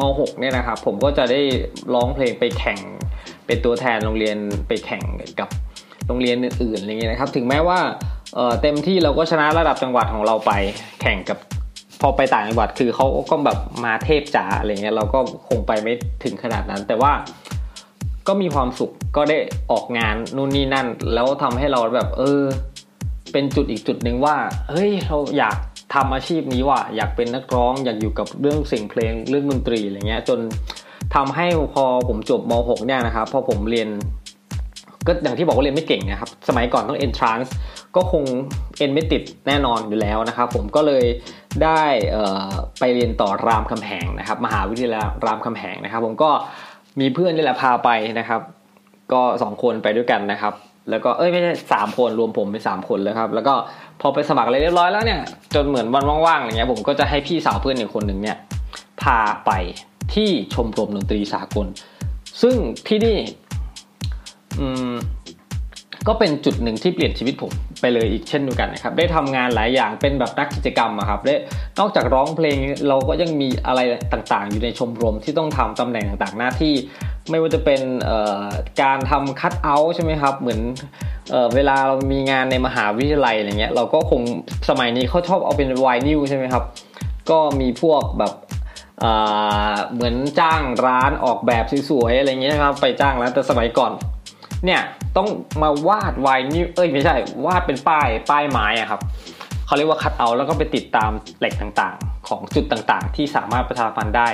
[0.00, 1.40] มหกเนี่ยนะครับ ผมก็จะได้
[1.94, 2.78] ร้องเพลงไปแข่ง
[3.46, 4.36] เป็นตัวแทนโรงเรียน
[4.68, 5.02] ไปแข่ง
[5.40, 5.48] กับ
[6.06, 7.78] โรงเรียนอื่นๆอะไรเงี้ยนะครับ ถึงแม้ว่า
[8.34, 10.52] เออเต็มที่เราก็ชนะระดับจังหวัดของเราไป
[11.00, 11.38] แข่งกับ
[12.00, 15.92] พอไปต่างจังหวัดคือเขาก็แบบมาเทพจ๋าอะไรเงี้ยเราก็คงไปไม่
[16.24, 17.12] ถึงขนาดนั้น แต่ว่า
[18.28, 19.38] ก็มีความสุขก็ได้
[19.70, 22.42] ออกงานนู่นนี่นั่น แล้วทำให้เราแบบ เออ
[23.32, 24.36] เป็นจุดอีกจุดหนึ่งว่า
[24.70, 25.56] เฮ้ยเราอยาก
[25.94, 30.38] ทำอาชีพนี้ว่ะอยากเป็นนักร้องอยากอยู่กับเรื่องเสียงเพลงเรื่องดนตรีอะไรเงี้ยจน
[31.14, 33.88] ทำให้พอผมจบม .6 เนี่ยนะครับพอผมเรียน
[35.06, 37.50] ก็อย่างที่บอกว่าเรียนไม่เก่งนะครับ สมัยก่อนต้อง entrance
[37.96, 38.24] ก็คง
[38.78, 41.04] เอนไม่ติดแน่นอนอยู่แล้วนะครับ ผมก็เลย
[41.62, 41.80] ได้
[42.78, 46.30] ไปเรียนต่อรามคำแหงนะครับ มหาวิทยาลัยรามคำแหงนะครับ ผมก็
[47.00, 48.40] มีเพื่อนนี่แหละพาไปนะครับ
[49.12, 50.54] ก็สองคนไปด้วยกันนะครับ
[50.90, 53.54] แล้วก็เอ้ยไม่ใช่สามคนรวมผมเป็นสามคนแล้วครับ แล้วก็
[54.00, 55.20] พอไปสมัครอะไรเรียบร้อยแล้วเนี่ย
[55.54, 58.36] จนเหมือนวันว่างๆอย่างเงี้ยผมก็จะให้พี่สาวเพื่อนอีกคนหนึ่งเนี่ย
[59.02, 59.50] พาไป
[60.14, 61.66] ที่ชมรมดนตรีสากล
[62.42, 62.56] ซึ่ง
[62.88, 63.16] ที่นี่
[66.08, 71.34] ก็เป็นจุดหนึ่งที่เปลี่ยนชีวิตผมไปเลยอีกเช่นเดียวกันนะครับ ได้ทำงานหลายอย่างเป็นแบบนักกิจกรรมอะครับได้
[71.78, 72.56] นอกจากร้องเพลง
[72.88, 73.80] เราก็ยังมีอะไร
[74.12, 76.74] ต่างๆ อยู่ในชมรมที่ต้องทำตำแหน่งต่างๆหน้าที่
[77.30, 77.80] ไม่ว่าจะเป็น
[78.82, 80.60] การทำคัดเอาท์ใช่ไหมครับ เหมือน
[81.30, 84.22] เเวลาเรามีงานในมหาวิทยาลัยอะไรเงี้ยเราก็คง
[84.68, 86.64] สมัยนี้เขาชอบเอาเป็นไวนิวใช่ไหมครับ
[87.30, 88.32] ก็มีพวกแบบ
[89.92, 93.92] เหมือนจ้างร้านออกแบบสวยๆอะไรเงี้ยครับไปจ้างแล้วแต่สมัยก่อน
[94.64, 94.80] เนี่ย
[95.16, 95.28] ต้อง
[95.62, 97.14] มาวาดไวนิลเอ้ยไม่ใช่
[97.46, 99.00] วาดเป็นป้ายป้ายไม้อะครับ
[99.66, 104.28] เขาเรียกว่าคัตเอาต์แล้วก็ไปติดตามเหล็กต่างๆ ของจุดต่างๆ ที่สามารถประชาสัมพันธ์ได้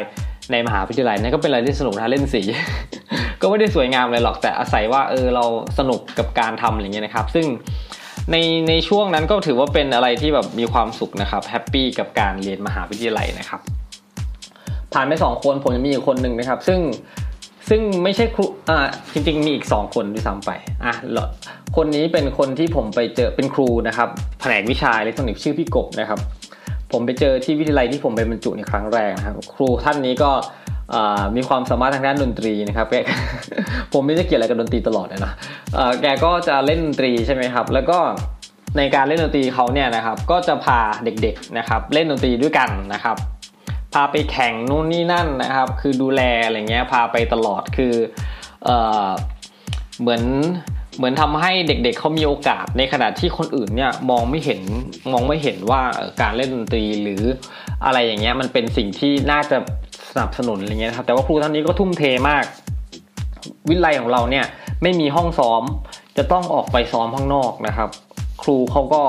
[0.53, 2.43] ในมหาวิทยาลัยนี่ก็เป็นอะไรที่สนุกนะเล่นสี
[3.41, 5.45] ก็ไม่ได้สวยงามเลยหรอกแต่อาศัยว่าเออเรา
[5.79, 7.47] สนุกกับการทำอะไรเงี้ยนะครับ ซึ่ง
[8.31, 8.37] ใน
[8.69, 13.61] ในช่วงนั้นก็ถือว่าเป็นอะไรที่แบบมีความสุขนะครับ happy กับการเรียนมหาวิทยาลัยนะครับ
[14.93, 16.81] ผ่านไปสองคนผมยังมีอีกคนหนึ่งนะครับ ซึ่ง
[17.71, 18.79] ซึ่งไม่ใช่ครูอ่า
[19.13, 20.51] จริง ๆ มีอีก 2 คนด้วยซ้ำไป
[20.85, 20.95] อะ
[21.77, 24.09] คนนี้เป็นคนที่ผมไปเจอเป็นครูนะครับ
[24.41, 26.21] แผนกวิชาอิเล็กทรอนิกส์ชื่อพี่กบนะครับ
[26.93, 30.31] ผมไปเจอที่วิทยาลัยที่ผมไปบรรจุในครั้งแรกนะครับ ครูท่านนี้ก็
[31.37, 32.97] มีความสามารถทางด้านดนตรีนะครับแก
[33.93, 35.33] ผมไม่ได้เกี่ยวอะไรกับดนตรีตลอดเลยนะ
[36.03, 37.99] แกก็จะเล่นดนตรีใช่ไหมครับ แล้วก็
[38.77, 43.17] ในการเล่นดนตรีเขาเนี่ยนะครับ ก็จะพาเด็กๆนะครับ เล่นดนตรีด้วยกันนะครับ
[43.93, 47.95] พาไปแข่งนู่นนี่นั่นนะครับ คือดูแลอะไรเงี้ยพาไปตลอดคือ
[48.65, 48.69] เอ
[49.07, 49.09] อ
[50.01, 50.23] เหมือน
[50.97, 54.61] เหมือนทำให้เด็กๆเเขามีโอกาสในขณะที่คนอื่นเนี่ยมองไม่เห็น
[55.13, 55.83] มองไม่เห็นว่า
[56.21, 57.23] การเล่นดนตรีหรือ
[57.85, 59.57] อะไรอย่างเงี้ยมันเป็นสิ่งที่น่าจะ
[60.11, 62.45] สนับสนุนอะไรเงี้ยครับแต่ว่าครูท่านนี้ก็ทุ่มเทมาก
[63.69, 64.47] วิทยาลัยของเราเนี่ย
[64.83, 65.63] ไม่มีห้องซ้อม
[66.17, 67.89] จะต้องออกไปซ้อมข้างนอกนะครับ
[68.43, 69.03] ครูเขาก็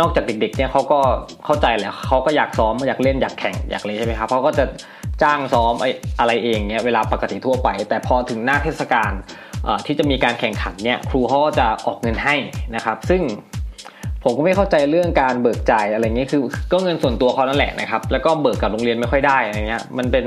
[0.00, 0.98] นอกจากเด็กๆเนี่ยเขาก็
[1.44, 4.64] เข้าใจแหละเขาก็อยากซ้อมอยากเล่นอยากแข่งอยากเล่นใช่ไหมครับเขาก็จะ
[5.22, 5.72] จ้างซ้อม
[6.20, 9.12] อะไรเองเนี่ยเวลาปกติทั่วไป แต่พอถึงหน้าเทศกาล
[9.86, 12.34] ที่จะมีการแข่งขันเนี่ยครูเขาก็จะออกเงินให้
[12.74, 13.22] นะครับ ซึ่ง
[14.24, 20.24] ผมก็ไม่เข้าใจเรื่องการเบิกจ่ายอะไรเงี้ยคือ ก็เงินส่วนตัวเขานั่นแหละนะครับ แล้วก็เบิกกับโรงเรียนไม่ค่อยได้อะไรเงี้ยมันเป็น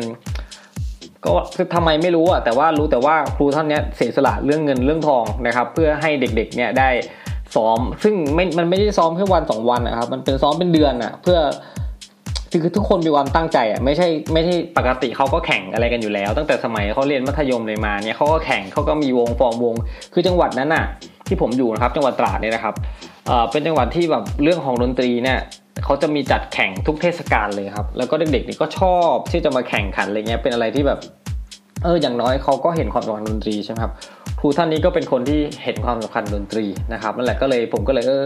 [1.24, 6.90] ก็คือทำไมไม่รู้อะแต่ว่ารู้แต่ว่าครูท่านนี้เสียสละเรื่องเงินเรื่องทองนะครับ เพื่อให้เด็กๆเนี่ยได้
[7.56, 11.40] ซ้อม ซึ่งไม่มันไม่ได้ซ้อมแค่วันสองวันนะครับ มันเป็นซ้อมเป็นเดือนอะ เพื่อ
[12.52, 19.76] คือทุกคนมีความตั้งใจอะไม่ใช่ไม่ใช่ปกติเขาก็แข่งอะไรกันอยู่แล้ว ตั้งแต่สมัยเขาเรียนมัธยมเลยมาเนี่ยเขาก็แข่งเขาก็มีวงฟอร์มวง
[20.14, 20.86] คือจังหวัดนั้นน่ะ
[21.28, 22.76] ที่ผมอยู่นะครับ จังหวัดตราดเนี่ยนะครับ
[23.28, 25.40] เอ่อเป็นจังหวัดที่แบบเรื่องของดนตรีเนี่ย
[25.84, 31.00] เขาจะมีจัดแข่งทุกเทศกาลเลยครับ แล้วก็เด็กๆนี่ก็ชอบที่จะมาแข่งขันอะไรเงี้ยเป็นอะไรที่แบบ
[31.84, 33.94] เอออย่างน้อยเขาก็เห็นความสำคัญดนตรีใช่ไหมครับ
[34.40, 38.24] ครูท่านนี้ก็เป็นคนที่เห็นความสำคัญดนตรีนะครับนั่นแหละก็เลยผมก็เลยเออ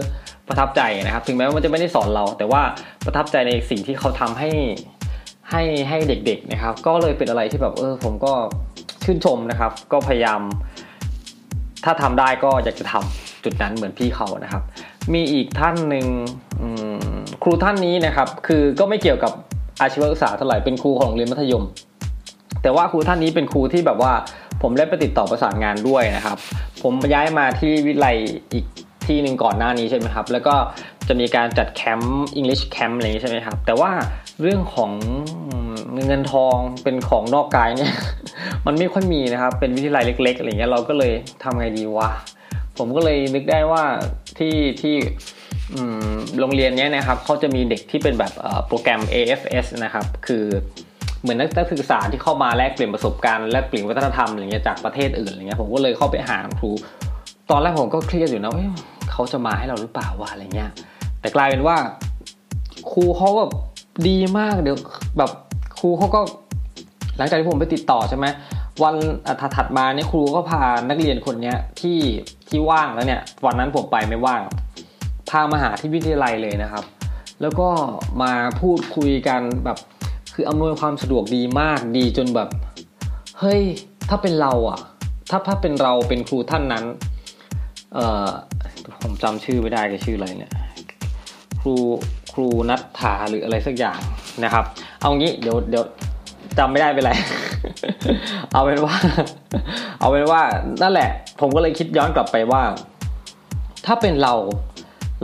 [0.48, 2.62] ประทับใจนะครับ ถึงแม้ว่ามันจะไม่ได้สอนเรา แต่ว่า
[3.04, 4.50] ประทับใจในสิ่งที่เขาทำให้
[5.50, 8.32] ให้ให้เด็กๆนะครับ ก็เลยเป็นอะไรที่แบบเออผมก็
[9.04, 10.40] ชื่นชมนะครับ ก็พยายาม
[11.84, 14.62] ถ้าทำได้ก็อยากจะทำจุดนั้นเหมือนพี่เขานะครับ
[15.14, 16.06] มีอีกท่านหนึ่ง
[17.42, 19.32] ครูท่านนี้นะครับ คือก็ไม่เกี่ยวกับ
[19.80, 21.64] อาชีวศึกษาเท่าไหร่เป็นครูของโรงเรียนมัธยม
[22.62, 24.12] แต่ว่าครูท่านนี้เป็นครูที่แบบว่า
[24.62, 26.38] ผมได้ไปติดต่อประสานงานด้วยนะครับ
[26.82, 28.16] ผมย้ายมาที่วิทยาลัย
[28.52, 28.66] อีก
[29.06, 30.54] ที่หนึ่งก่อนหน้านี้ใช่ไหมครับ แล้วก็
[31.08, 33.90] จะมีการจัดแคมป์ English Camp อะไรนี้ใช่ไหมครับ แต่ว่า
[34.40, 34.90] เรื่องของ
[36.06, 37.94] เงินทองเป็นของนอกกายเนี่ย
[38.66, 41.12] มันไม่ค่อยมีนะครับ เป็นวิทยาลัยเล็ก ๆอะไรเงี้ยเราก็เลย
[41.42, 42.10] ทำไงดีวะ
[42.78, 43.82] ผมก็เลยนึกได้ว่า
[44.38, 44.94] ที่ที่
[46.40, 48.32] โรงเรียนเนี้ยนะครับเขาจะมีเด็กที่เป็นแบบ
[48.66, 50.44] โปรแกรม AFS นะครับ คือ
[51.24, 56.70] เหมือนนักศึกษาที่เข้ามาแลกเปลี่ยนประสบการณ์แลกเปลี่ยนวัฒนธรรมอะไรเงี้ยจากประเทศอื่นอะไรเงี้ยผมก็เลยเข้าไปหาครู
[57.50, 58.52] ตอนแรกผมก็เครียดอยู่นะ
[59.12, 60.70] เขาจะมาให้เราหรือเปล่าวะอะไรเงี้ย
[61.20, 61.76] แต่กลายเป็นว่า
[62.92, 63.50] ครูเขาแบบ
[64.08, 64.76] ดีมากเดี๋ยว
[65.18, 65.30] แบบ
[65.80, 66.20] ครูเขาก็
[67.16, 68.26] หลังจากที่ผมไปติดต่อใช่ไหม
[68.82, 68.94] วัน
[69.56, 71.98] ถัดมาเนี่ยครูก็พานักเรียนคนเนี้ยที่
[72.48, 74.42] ที่ว่างแล้วเนี่ย วันนั้นผมไปไม่ว่าง
[75.30, 76.84] พามาหาที่วิทยาลัยเลยนะครับ
[77.42, 77.68] แล้วก็
[78.22, 79.78] มาพูดคุยกันแบบ
[80.34, 82.48] คืออำนวยความสะดวกดีมากดีจนแบบ
[83.38, 83.62] เฮ้ย
[84.08, 84.78] ถ้าเป็นเราอะ
[85.30, 86.84] ถ้าถ้าเป็นเราเป็นครูท่านนั้น
[87.94, 88.28] เอ่อ
[89.02, 90.52] ผมจำชื่อไม่ได้แกชื่ออะไรเนี่ย
[91.60, 91.74] ครู
[92.32, 94.00] ครูนัทธาหรืออะไรสักอย่าง
[94.44, 94.64] นะครับ
[95.00, 95.84] เอางี้เดี๋ยวเดี๋ยว
[96.58, 97.12] จำไม่ได้เป็นไร
[98.52, 98.96] เอาเป็นว่า
[100.00, 100.42] เอาเป็นว่า
[100.82, 102.62] นั่นแหละ ผมก็เลยคิดย้อนกลับไปว่า
[103.86, 104.34] ถ้าเป็นเรา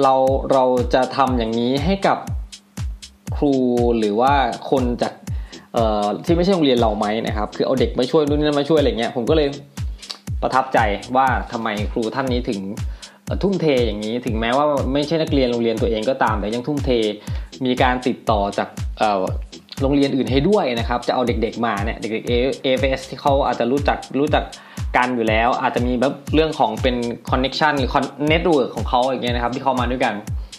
[0.03, 0.15] เรา
[0.53, 2.19] เราจะทำอย่างนี้ให้กับ
[3.37, 3.55] ครู
[3.99, 4.33] หรือว่า
[4.71, 5.13] คนจาก
[6.25, 9.49] ที่ไม่ใช่โรงเรียนเราไหมนะครับ คือเอาเด็กมาช่วยนู่นนี่มาช่วยอะไรเงี้ยผมก็เลย
[10.43, 10.79] ประทับใจ
[11.17, 12.61] ว่าทำไมครูท่านนี้ถึง
[13.43, 16.91] ทุ่มเทอย่างนี้ถึงแม้ว่าไม่ใช่นักเรียนโรงเรียนตัวเองก็ตาม แต่ยังทุ่มเท
[17.65, 18.69] มีการติดต่อจาก
[19.83, 22.31] โรงเรียนอื่นให้ด้วยนะครับ จะเอาเด็กๆมาเนี่ยเด็กๆ
[22.65, 24.45] AFS ที่เขาอาจจะรู้จักรู้จัก
[24.97, 26.97] กันอยู่แล้ว อาจจะมีแบบเรื่องของเป็น
[27.31, 27.91] connection หรือ
[28.29, 30.15] network ของเขาอย่างเงี้ยนะครับที่เขามาด้วยกัน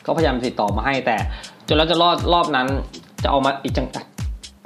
[0.05, 1.17] ก็พยายามติดต่อมาให้แต่
[1.71, 2.67] จนแล้วจนรอดรอบนั้น
[3.23, 3.87] จะเอามาอีกจัง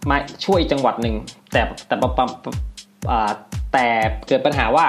[0.10, 1.16] มาช่วยอีกจังหวัดหนึ่ง
[1.52, 2.10] แต่แต่ปะ
[3.74, 3.86] แต่
[4.28, 4.86] เกิดปัญหาว่า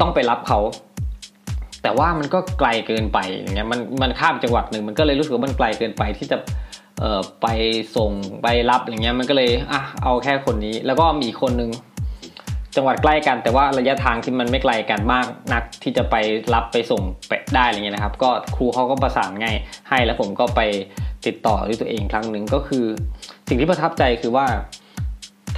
[0.00, 0.58] ต้องไปรับเขา
[1.82, 6.36] แต่ว่ามันก็ไกลเกินไปอย่างเงี้ยมันมันข้ามจังหวัดหนึ่งมันก็เลยรู้สึกว่ามันไกลเกินไปที่จะ
[6.98, 7.46] เอ่อไป
[7.96, 8.10] ส่ง
[8.42, 11.70] ไปรับอย่างเงี้ยมันก็เลยอะเอาแค่คนนี้ แล้วก็มีคนนึง
[12.76, 16.14] จังหวัดใกล้กัน แต่ว่าระยะทางที่มันไม่ไกลกันมากนักที่จะไป
[16.54, 19.56] รับไปส่งไปได้อะไรเงี้ยนะครับ ก็ครูเขาก็ประสานง่าย
[19.88, 20.60] ให้แล้วผมก็ไป
[21.26, 22.84] ติดต่อด้วยตัวเองครั้งหนึ่งก็คือ
[23.48, 24.46] สิ่งที่ประทับใจคือว่า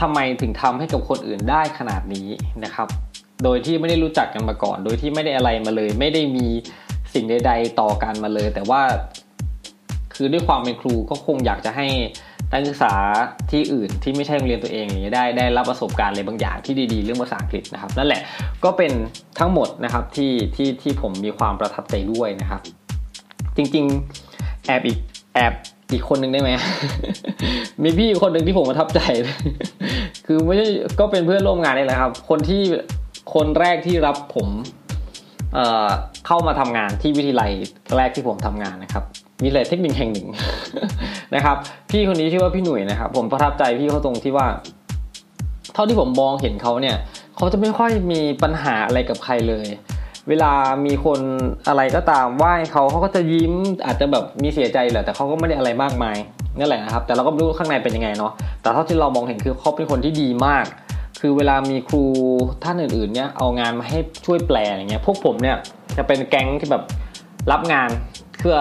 [0.00, 2.28] ทำไมถึงทำให้กับคนอื่นได้ขนาดนี้
[2.64, 2.88] นะครับ
[3.44, 6.46] โดยที่ไม่ได้รู้จักกันมาก่อน โดยที่ไม่ได้อะไรมาเลย ไม่ได้มี
[7.14, 8.82] สิ่งใด ๆ ต่อกันมาเลย แต่ว่า
[10.14, 11.86] คือด้วยความเป็นครูก็คงอยากจะให้
[12.52, 12.94] นักศึกษา
[13.50, 18.22] ที่อื่นที่ไม่ใช่โรงเรียนตัวเองนี้ได้ได้รับประสบการณ์อะไรบางอย่างที่ดีๆ เรื่องภาษาอังกฤษนะครับ นั่นแหละ
[18.64, 18.92] ก็เป็น
[19.38, 22.60] ทั้งหมดนะครับที่ที่ที่ผมมีความประทับใจด้วยนะครับ
[23.56, 24.98] จริงๆแอบอีก
[25.34, 25.52] แอบ
[25.92, 26.50] อีกคนหนึ่งได้ไหม
[27.82, 29.00] มีพี่คนหนึ่งที่ผมประทับใจ
[30.26, 30.66] คือไม่ใช่
[31.00, 32.62] ก็เป็นเพื่อนร่วมงานนี่แหละครับ คนที่
[33.34, 34.48] คนแรกที่รับผม
[36.26, 37.50] เข้ามาทำงานที่วิทยาลัย
[37.96, 39.04] แรกที่ผมทำงานนะครับ
[39.42, 40.28] วิทยาลัยเทคนิคแห่งหนึ่ง
[41.34, 41.56] นะครับ
[41.90, 44.46] พี่คนนี้ชื่อว่าพี่หนุ่ยนะครับ ผมประทับใจพี่เขาตรงที่ว่า
[45.74, 46.96] เท่าที่ผมมองเห็นเขาเนี่ย
[47.36, 49.66] เขาจะไม่ค่อยมีปัญหาอะไรกับใครเลย
[50.28, 50.52] เวลา
[50.86, 51.20] มีคน
[51.68, 53.52] อะไรก็ตามไหว้เขาเขาก็จะยิ้ม
[53.86, 56.16] อาจจะแบบมีเสียใจแหละแต่เขาก็ไม่ได้อะไรมากมาย
[56.58, 60.64] นั่นแหละนะครับ แต่เราก็ไม่รู้ข้างในเป็นยังไงเนาะแต่เท่าที่เรามองเห็นคือเขาเป็นคนที่ดีมาก
[61.24, 62.02] คือเวลามีครู
[62.64, 65.56] ท่านอื่นๆเนี่ยเอางานมาให้ช่วยแปลอย่างเงี้ยพวกผมเนี่ย
[65.96, 66.82] จะเป็นแก๊งที่แบบ
[67.52, 67.88] รับงาน
[68.38, 68.56] เพื่อ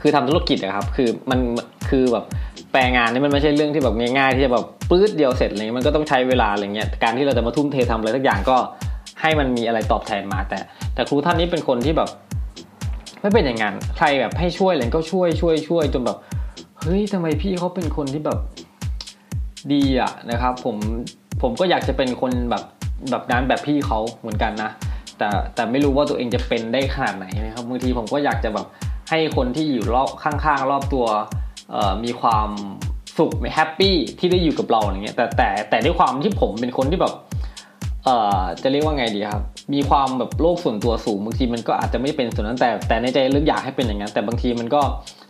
[0.00, 1.40] คือทำธุรกิจอะครับ คือมัน
[1.90, 2.24] คือแบบ
[2.72, 8.56] แปลงานนี่มันไม่ใช่เรื่องที่แบบง่ายๆ ที่จะแบบปื๊ดเดียวเสร็จอะไรเงี้ยมันก็ต้องใช้เวลาอะไรเงี้ยการที่เราจะมาทุ่มเททำอะไรสักอย่างก็
[9.20, 10.58] ให้มันมีอะไรตอบแทนมาแต่
[10.94, 12.08] แต่ครูท่านนี้เป็นคนที่แบบ
[13.20, 16.18] ไม่เป็นอย่างนั้นใครแบบให้ช่วยอะไรก็ช่วยช่วยช่วยจนแบบ
[16.80, 18.38] เฮ้ยทำไมพี่เขาเป็นคนที่แบบ
[19.72, 20.76] ดีอะนะครับ ผม
[21.42, 22.64] ผมก็อยากจะเป็นคนแบบ
[23.10, 24.70] แบบนั้นแบบพี่เขาเหมือนกันนะ
[25.18, 28.66] แต่แต่ไม่รู้ว่าตัวเองจะเป็นได้ขนาดไหนนะครับบางทีผมก็อยากจะแบบ
[29.10, 31.06] ให้คนที่อยู่รอบข้างๆ รอบตัว
[32.04, 32.48] มีความ
[33.18, 37.14] สุขแฮปปี้ที่ได้อยู่กับเราอย่างเงี้ยแต่แต่แต่ด้วยความที่ผมเป็นคนที่แบบ
[38.04, 39.42] เอ่อจะเรียกว่าไงดีครับ
[39.74, 44.82] มีความแบบโลกส่วนตัวสูงบางทีมันก็อาจจะไม่เป็นส่วนนั้นแต่ แต่ในใจลึกอยากให้เป็นอย่างนั้น แต่บางทีมันก็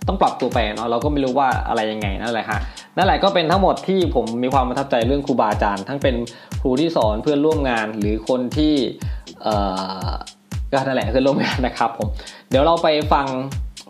[0.09, 2.59] ต้องปรับตัวไปเนาะเราก็ไม่รู้ว่าอะไรยังไงนั่นแหละฮะ
[2.97, 6.15] นั่นแหละก็เป็นทั้งหมดที่ผมมีความประทับใจเรื่องครูบาอาจารย์ ทั้งเป็น
[6.61, 8.75] ครูที่สอนเพื่อนร่วมงาน หรือคนที่
[9.43, 9.55] เอ่
[10.07, 10.09] อ
[10.73, 12.09] ก็นั่นแหละเพื่อนร่วมงานนะครับผม
[12.51, 13.27] เดี๋ยวเราไปฟัง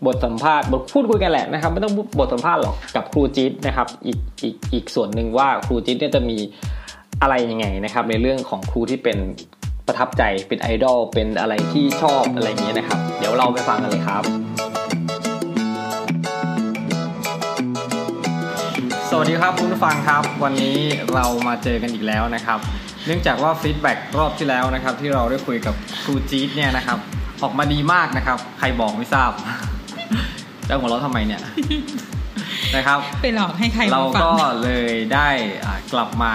[0.05, 6.37] บทสัมภาษณ์บทพูดคุยกันแหละนะครับไม่ต้องบทสัมภาษณ์หรอกกับครูจิ๊ดนะครับอีกอีกอีกส่วนหนึ่งว่าครูจิ๊ดเนี่ยจะมี
[7.21, 9.17] อะไรยังไงนะครับ ในเรื่องของครูที่เป็น
[9.87, 14.23] ประทับใจเป็นไอดอลเป็นอะไรที่ชอบอะไรอย่างเงี้ยนะครับ เดี๋ยวเราไปฟังกันเลยครับ
[19.09, 20.77] สวัสดีครับคุณผู้ฟังครับ วันนี้
[21.13, 22.59] เรามาเจอกันอีกแล้วนะครับ
[23.05, 26.97] เนื่องจากว่าฟีดแบ็กรอบที่แล้วนะครับ ที่เราได้คุยกับครูจี๊ดเนี่ยนะครับ
[27.43, 29.31] ออกมาดีมากนะครับ ใครบอกไม่ทราบ
[30.67, 31.41] จ้าหัวเราะทำไมเนี่ย
[32.75, 34.31] นะครับ ไปหลอกให้ใครเราก็
[34.63, 35.29] เลยได้
[35.93, 36.33] กลับมา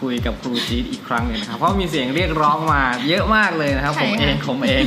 [0.00, 4.84] คุยกับครูจี๊ดอีกครั้งหนึ่งนะครับ เพราะมีเสียงเรียกร้องมาเยอะมากเลยนะครับ ผมเองผมเอง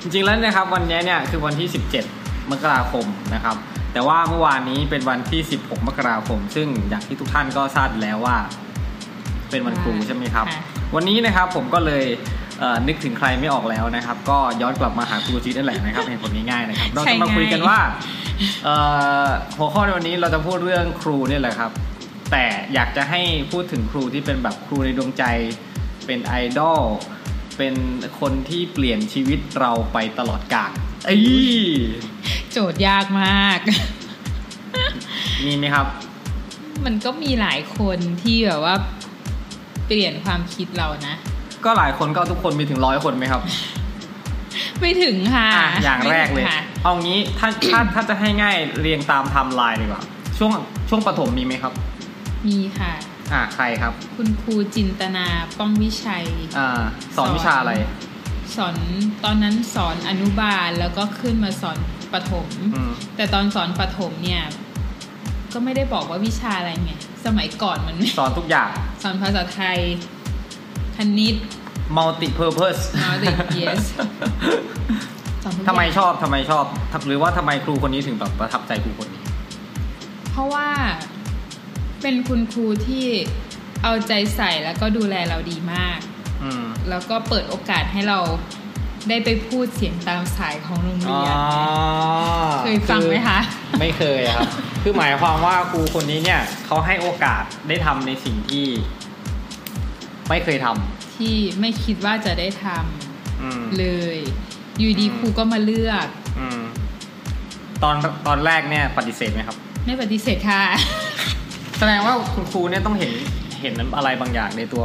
[0.00, 1.68] จริงๆแล้วนะครับวันนี้เนี่ยคือวันที่
[2.10, 3.56] 17 มกราคมนะครับ
[3.92, 8.36] แต่ว่าเมื่อวานนี้เป็นวันที่ 16 มกราคม ซึ่งอย่างที่ทุกท่านก็ทราบอยู่แล้วว่า
[9.50, 10.62] เป็นวันครูใช่ไหมครับค่ะ
[10.94, 12.04] วันนี้นะครับผมก็เลย
[12.60, 17.78] เอ่อนึกถึงใครไม่ออกแล้วนะครับ ก็ย้อนกลับมาหาครูจีดนั่นแหละนะครับเป็นผลง่ายๆนะครับ เราจะมาคุยกันว่า
[18.64, 18.74] เอ่
[19.24, 19.26] อ
[19.58, 21.70] หัวข้อในวันนี้เราจะพูดเรื่องครูเนี่ยแหละครับ
[22.30, 23.20] แต่อยากจะให้
[23.52, 25.24] พูดถึงครูที่เป็นแบบครูในดวงใจ
[26.06, 26.82] เป็นไอดอล
[27.58, 27.74] เป็น
[28.20, 30.70] คนที่เปลี่ยนชีวิตเราไปตลอดกาล
[31.06, 31.22] เอ้ย
[32.52, 33.58] โจทย์ยากมาก
[35.46, 35.86] มีไหมครับ
[36.84, 38.74] มันก็มีหลายคนที่แบบว่า
[39.86, 41.14] เปลี่ยนความคิดเรานะ
[41.64, 43.42] ก็หลายคนก็ทุกคนมีถึงร้อยคนไหมครับ
[44.80, 50.02] ไม่ถึงค่ะอะอย่างแรกเลยไม่ถึงค่ะเอางี้ถ้าถ้าถ้าจะให้ง่ายเรียงตามไทม์ไลน์ดีกว่า
[50.38, 50.52] ช่วง
[50.88, 51.72] ช่วงประถมมีไหมครับ
[52.46, 52.92] มีค่ะ
[53.32, 55.26] อ่าใครครับ คุณครูจินตนา
[55.58, 56.26] ป้องวิชัย
[56.58, 56.82] อ่า
[57.16, 57.72] สอนวิชาอะไร
[58.56, 58.76] สอน
[59.24, 61.78] ตอนนั้นสอนอนุบาลแล้วก็ขึ้นมาสอน
[62.12, 64.44] ประถมอืมแต่ตอนสอนประถมเนี่ย
[65.52, 66.92] ก็ไม่ได้บอกว่าวิชาอะไรไง
[67.26, 68.70] สมัยก่อนมันไม่สอนทุกอย่าง
[69.02, 69.78] สอนภาษาไทย
[70.96, 71.36] คณิต
[71.96, 73.82] multi purpose มาเด็ก yes
[75.42, 76.64] สอนทุกอย่างทำไมชอบทำไมชอบ
[77.06, 79.22] หรือว่าทำไมครูคนนี้ถึงแบบประทับใจครูคนนี้
[80.32, 80.68] เพราะว่า
[82.02, 83.06] เป็นคุณครูที่
[83.82, 85.98] เอาใจใส่แล้วก็ดูแลเราดีมาก
[86.42, 88.18] อืมแล้วก็เปิดโอกาสให้เรา
[89.08, 91.38] ได้ไปพูดเสียงตามสายของโรงอ๋อเรียน
[92.64, 93.38] เคยฟังไหมคะ
[93.80, 94.48] ไม่เคยครับ
[94.82, 98.66] คือหมายความว่าครูคนนี้เนี่ยเขาให้โอกาสได้ทำในสิ่งที่
[100.28, 102.66] ไม่เคยทำที่ไม่คิดว่าจะได้ท
[103.42, 104.18] อืมำเลย
[104.78, 106.06] อยู่ดีอืมครูก็มาเลือก
[106.38, 106.60] อืม
[107.82, 107.94] ตอน
[108.26, 110.62] ตอนแรกเนี่ยปฏิเสธไหมครับ ไม่ปฏิเสธค่ะ
[111.78, 113.12] แสดงว่าคุณครูเนี่ยต้องเห็น
[113.60, 114.84] เห็นอะไรบางอย่างในตัว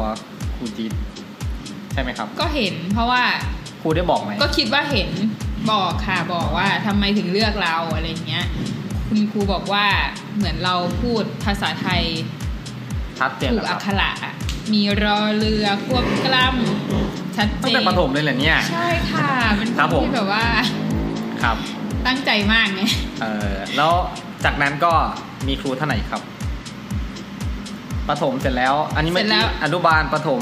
[0.56, 0.92] ครูจีด
[1.94, 3.24] ใช่ไหมครับ ก็เห็นเพราะว่า
[3.82, 5.10] ครูได้บอกไหมก็คิดว่าเห็น
[5.72, 8.46] บอกค่ะบอกว่าทำไมถึงเลือกเราอะไรเงี้ย
[9.08, 9.86] คุณครูบอกว่า
[10.38, 12.02] เหมือนเราพูดภาษาไทย
[13.20, 14.34] ชัดเจนถูแล้กวคอัรับกขระอะ
[14.74, 20.46] มีรอเรือควบกล้ำชัดตั้เจงแต่นประถมเลยเหรอเนี่ย ใช่ค่ะเป็นครับคผนมที่แบบว่า
[21.44, 21.58] ครับ
[22.08, 22.82] ตั้งใจมากไง
[23.22, 23.92] เออแล้ว
[24.46, 24.92] จากนั้นก็
[25.48, 26.22] มีครูท่านไหนครับ
[28.10, 30.42] ประถมเสร็จแล้ว อันนี้เมื่อเสร็จแล้กี้วอนุบาลประถม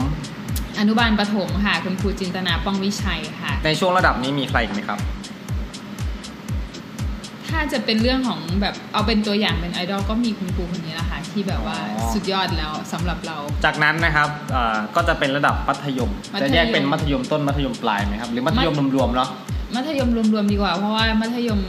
[0.79, 4.99] อนุบาลประถมค่ะ คุณครูจินตนาป้องวิชัยค่ะ ในช่วงระดับนี้มีใครอีกไหมครับ
[7.49, 19.29] ถ้าจะเป็นเรื่องของแบบเอาเป็นตัวอย่างเป็นไอดอลก็มีคุณครูคนนี้แหละค่ะที่แบบว่าอ๋อสุดยอดแล้วสำหรับเรา จากนั้นนะครับเอ่อก็จะเป็นระดับมัธยมมัธยม จะแยกเป็นมัธยมต้นมัธยมปลายไหมครับหรือมัธยมรวมๆเนาะ
[19.75, 21.59] มัธยมรวมๆดีกว่า เพราะว่ามัธยม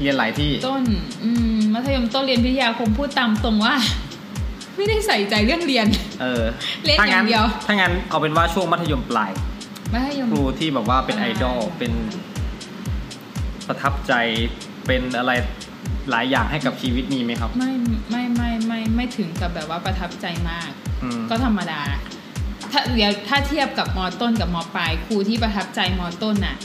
[0.00, 0.82] เรียนหลายที่ต้น
[1.24, 3.74] อืม มัธยมต้นเรียนพิทยาคมพูดตามตรงว่า
[4.78, 5.86] ไม่ได้ใส่ใจเรื่องเรียน
[6.22, 6.44] เออ
[6.84, 9.30] เล่นถ้างั้อย่างเดียว ถ้างั้นเอาเป็นว่าช่วงมัธยมปลาย
[9.92, 11.92] มัธยมครูที่แบบว่าเป็นไอดอลเป็น
[13.66, 14.12] ประทับใจ
[14.86, 15.32] เป็นอะไร
[16.10, 17.72] หลายอย่างให้กับชีวิตมีไหมครับ ไม่
[18.10, 20.70] ไม่ไม่ไม่ไม่ถึงกับแบบว่าประทับใจมาก
[21.02, 21.82] อืมก็ธรรมดา
[22.72, 26.56] ถ้าเดี๋ยวถ้าเทียบกับมอต้นกับมอปลายครูที่ประทับใจมอต้นน่ะ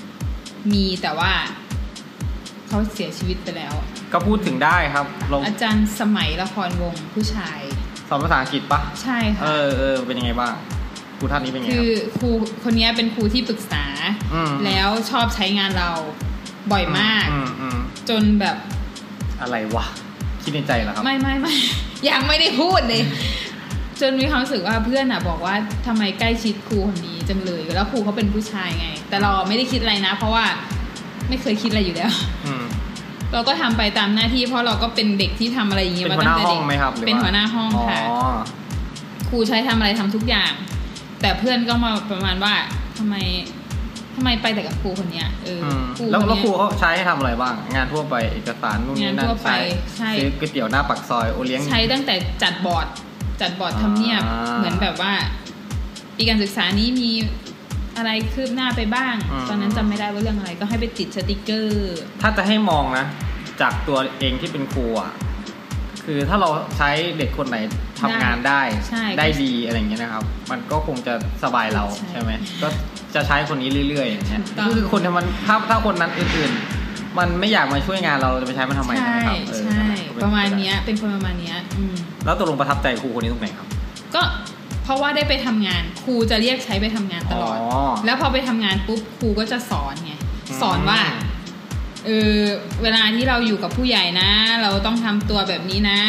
[0.73, 1.31] มีแต่ว่า
[2.67, 3.73] เขาเสียชีวิตไปแล้ว
[4.13, 7.59] ก็พูดถึงได้ครับเราอาจารย์สมัยละครวงศ์ผู้ชาย
[7.92, 10.53] ส อนภาษาอังกฤษปะใช่เอค่ะอเออเป็นยังไงบ้าง
[11.17, 12.29] ครูท่านนี้เป็นยังไงคืคอรับครู
[12.63, 13.85] คนนี้เป็นครูที่ปรึกษา
[14.33, 15.89] อืมแล้วชอบใช้งานเรา
[16.71, 18.57] บ่อยมากอืมอืมจนแบบ
[19.41, 19.85] อะไรวะ
[20.43, 21.53] คิดในใจเหรอครับ ไม่ไม่ไม่
[22.09, 23.01] ยังไม่ได้พูดเลย
[24.01, 25.55] จนมีความรู้สึกว่าเพื่อนอะ บอกว่า
[25.87, 30.45] ทำไมใกล้ชิดครูคนนี้จังเลย แล้วครูเขาเป็นผู้ชายไง แต่เราไม่ได้คิดอะไรนะ เพราะว่า
[31.29, 32.11] ไม่เคยคิดอะไรอยู่แล้ว
[32.45, 32.63] อืม
[33.33, 38.17] เราก็ทำไปตามหน้าที่เพราะเราก็เป็นเด็กที่ทำอะไรอย่างเงี้ยเป็นมาหัวหตั้งน้าแต่ห้อเด็งกไหมครับรือเป็นว่าหัวหน้าห้องค่ะอ๋อ
[39.29, 40.51] ครูใช้ทำอะไรทำทุกอย่าง
[41.21, 42.53] แต่เพื่อนก็มาประมาณว่า
[42.97, 43.15] ทำไม
[44.15, 49.51] ทำไมไปแต่กับครูคนเนี้ยเอออมครูแล้วคนแล้วเนี้ยครูเขาใช้ให้ทำอะไรบ้าง งานทั่วไปเอกสารนู่นนี่นั่งานทั่นวไป
[49.97, 52.87] ใช่ซื้อก๋วยเตี๋ยวหน้าปักซอยโอเลี้ยงใช้ตั้งแต่จัดบอร์ด
[53.41, 54.23] จัดบอร์ดอ่าทำเนียบ
[54.57, 55.13] เหมือนแบบว่า
[56.17, 57.09] ปีการศึกษานี้มี
[57.97, 59.15] อะไรคืบหน้าไปบ้าง
[59.49, 63.05] ตอนนั้นจำไม่ได้ว่าเรื่องอะไร ก็ให้ไปติดสติกเกอร์ ถ้าจะให้มองนะ
[63.61, 65.11] จากตัวเองที่เป็นครูอะ
[66.05, 67.57] คือถ้าเราใช้เด็กคนไหน
[68.01, 72.67] ทำงานได้ใช่ได้ดีอะไรอย่างเงี้ยนะครับ มันก็คงจะสบายเราใช่ใช่ไหมก็
[73.15, 81.93] จะใช้คนนี้เรื่อยๆอย่างเงี้ยถูกต้อง คือคนที่มันถ้าถ้าคนนั้นอื่นๆ มันไม่อยากมาช่วยงานเราเราจะไปใช้มันทำไมใช่ใช่ไหมครับเออใช่ก็ประมาณเนี้ยเป็นคนประมาณเนี้ยอืม
[82.25, 83.67] แล้วตกลงประทับใจครูคนนี้ตรงไหนครับ
[84.15, 84.21] ก็
[84.83, 90.13] เพราะว่าได้ไปทำงานครูจะเรียกใช้ไปทำงานตลอดอ๋อแล้วพอไปทำงานปุ๊บครูก็จะสอนไง
[90.49, 90.99] อืมสอนว่า
[92.05, 92.37] เออ
[92.83, 94.29] เวลาที่เราอยู่กับผู้ใหญ่นะ
[94.61, 96.01] เราต้องทำตัวแบบนี้นะ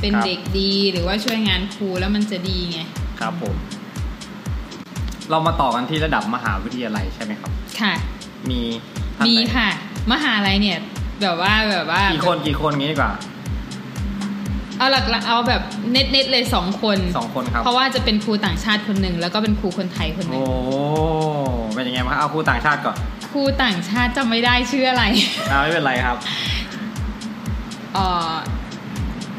[0.00, 2.80] เป็นครับเด็กดีหรือว่าช่วยงานครูแล้วมันจะดีไง
[3.20, 3.54] ครับผม
[5.30, 7.94] เรามาต่อกันที่ระดับมหาวิทยาลัยใช่ไหมครับ ค่ะ
[8.50, 8.60] มี
[9.16, 9.68] ท่านมีไหนค่ะ
[10.12, 10.78] มหาลัยเนี่ย
[11.22, 13.12] แบบว่าแบบว่า กี่คนกี่คนงี้ดีกว่า
[14.78, 15.62] เอาหลักๆเอาแบบ
[15.92, 20.44] เน็ตเน็ตๆเลยสองคนสองคนครับ เพราะว่าจะเป็นครูต่างชาติคนหนึ่งแล้วก็เป็นครูคนไทยคนหนึ่โอ้
[21.70, 22.96] งเป็นยังไงบ้างครับเอาครูต่างชาติก่อน
[23.32, 25.04] ครูต่างชาติจำไม่ได้ชื่ออะไร
[25.50, 26.16] อ่าไม่เป็นไรครับ
[27.94, 27.98] เอ
[28.30, 28.32] อ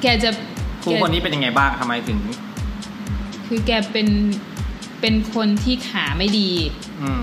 [0.01, 0.29] แกจะ
[0.83, 2.19] ครูคนนี้เป็นยังไงบ้างทำไมถึง
[3.47, 4.07] คือแกเป็น
[5.01, 6.51] เป็นคนที่ขาไม่ดี
[7.01, 7.21] อืม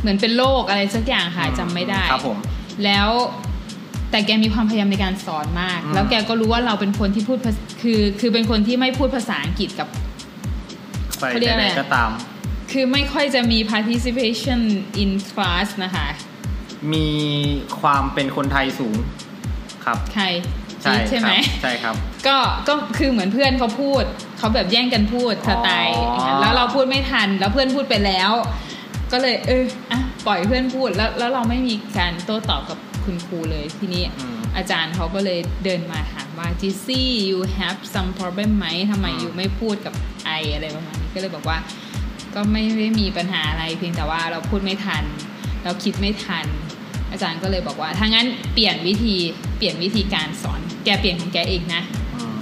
[0.00, 2.38] เหมือนเป็นโรคอะไรสักอย่างค่ะจำไม่ได้ครับผม
[2.84, 3.08] แล้ว
[4.10, 9.88] แต่แกมีความพยายามในการสอนมากอืมแล้วแกก็รู้ว่าเราเป็นคนที่พูดภาษคือคือเป็นคนที่ไม่พูดภาษาอังกฤษกับ
[11.18, 12.10] ใส่เขาเรียกอะไรไหนๆก็ตาม
[12.72, 14.60] คือไม่ค่อยจะมี participation
[15.02, 16.06] in class นะคะ
[16.92, 17.08] มี
[17.80, 18.96] ความเป็นคนไทยสูง
[19.84, 20.26] ครับใคร
[20.82, 21.94] ใช่จี๊ดใช่ไหมครับใช่ครับ
[22.26, 22.36] ก็
[22.68, 24.02] ก็คือเหมือนเพื่อนเขาพูด
[24.38, 28.30] เขาแบบแย่งกันพูดสไตล์อ๋ออย่างนั้นแล้วเราพูดไม่ทันแล้วเพื่อนพูดไปแล้ว
[29.12, 41.58] ก็เลยเอออะปล่อยเพื่อนพูดแล้วแล้วเราไม่มีการโต้ตอบกับ คุณครูเลยทีนี้อืมอาจารย์เขาก็เลยเดินมาถามว่า j ิซี่ you have some problem ไหมทำไมอืม you ไม่พูดกับไออะไรประมาณนี้ก็เลยบอกว่า
[42.34, 45.04] ก็ไม่ได้มีปัญหาอะไรเพียงแต่ว่าเราพูดไม่ทัน
[45.64, 46.46] เราคิดไม่ทัน
[47.12, 49.16] อาจารย์ก็เลยบอกว่าถ้างั้นเปลี่ยนวิธี
[49.56, 51.82] เปลี่ยนวิธีการสอน แกเปลี่ยนของแกเองนะ
[52.14, 52.36] อืม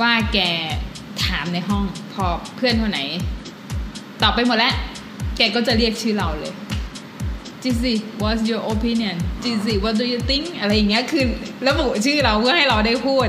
[0.00, 0.38] ว่าแก
[1.24, 3.00] ถามในห้องพอเพื่อนคนไหน
[4.22, 4.74] ตอบไปหมดแล้ว
[5.36, 6.52] แกก็จะเรียกชื่อเราเลย
[7.62, 11.24] จิซี what's your opinion จิซี what do you think อะไรอย่างเงี้ยคือ
[11.68, 13.28] ระบุชื่อเราเพื่อให้เราได้พูด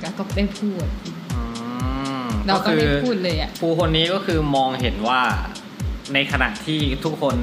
[0.00, 0.86] แล้วก็ได้พูด
[1.34, 1.42] อื
[2.24, 5.20] มเราก็คือได้พูดเลยอะครูคนนี้ก็คือมองเห็นว่า
[6.14, 7.36] ในขณะที่ทุกคน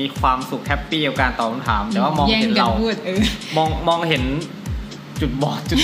[0.00, 3.22] มีความสุขแฮปปี้กับการตอบคำถาม แต่ว่ามองแย่งเห็นกันเราพูดเออ
[3.56, 4.22] มองมองเห็น
[5.20, 5.78] จุดบอดจุด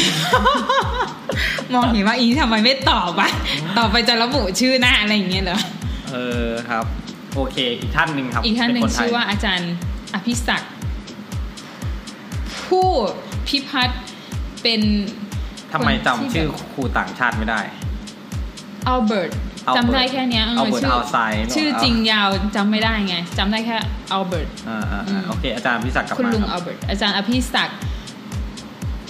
[1.74, 3.30] มองเห็นว่าอีทำไมไม่ตอบอะ
[3.78, 5.58] ต่อไปจะระบุชื่อหน้าอะไรอย่างเงี้ยเหรอ
[6.12, 6.84] เออครับ
[7.34, 9.72] โอเค อีกท่านหนึ่งครับ อีกท่านหนึ่งเป็คไทยชื่อว่าอาจารย์
[10.14, 10.72] อภิศักดิ์
[12.64, 12.88] ผู้
[13.48, 14.02] พิพัฒน์
[14.62, 14.80] เป็น
[15.72, 17.60] ทำไมจำคนที่ชื่อแบบครูต่างชาติไม่ได้
[18.88, 19.30] อัลเบิร์ต
[19.66, 23.76] Albert จำได้แค่เนี้ยเออ Albert ชื่อ Einstein ชื่อเนอะจริงยาวจำไม่ได้ไงจำได้แค่
[24.12, 27.78] อัลเบิร์ตอ่าอ่าอือ่ามโอเคอาจารย์พิศักดิ์กลับคุณมาลุงคอัรับลเบิร์ตอาจารย์อภิศักดิ์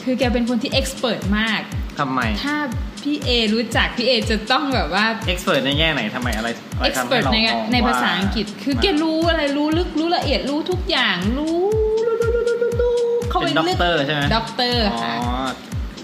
[0.04, 1.60] คือแกเป็นคนที่เอ็กซ์เพรสมาก
[1.98, 2.56] ทำไมถ้า
[3.04, 11.58] พี่เอรู้จักพี่เอจะต้องแบบว่าเอ็กซ์เพรสในแง่ไหนทำไมอะไรอะไรเอ็กซ์ทำเพรให้สเราในมองในว่ภาษาอังกฤษ คือแกรู้อะไรรู้ลึกรู้ละเอียดรู้ทุกอย่างรู้
[12.06, 12.96] รู้รู้รู้รู้รู้รู้
[13.30, 15.16] เข้าไปเป็นด็อกลึกเตอร์ใช่ไหมด็อกเตอร์อ๋อค่ะ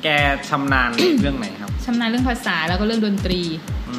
[0.02, 0.08] แก
[0.48, 3.40] ชำนาญเรื่องไหนครับชำนาญเรื่องภาษาแล้วก็เรื่องดนตรี
[3.90, 3.98] อื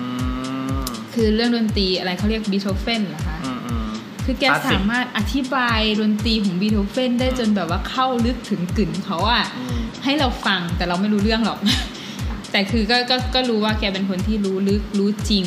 [0.76, 0.82] ม
[1.14, 3.88] คือเรื่องดนตรีอะไรเขาเรียกบีโธเฟนเหรอคะอืมอืม
[4.26, 11.60] คือแกคลาสสิกสามารถอธิบายดนตรีของบีโธเฟนได้จนแบบว่าเข้าลึกถึงกลิ่นเขาอะอืมให้เราฟังแต่เราไม่รู้เรื่องหรอก
[12.52, 15.46] แต่คือก็ก็ก็รู้ว่าแกเป็นคนที่รู้ลึกรู้จริง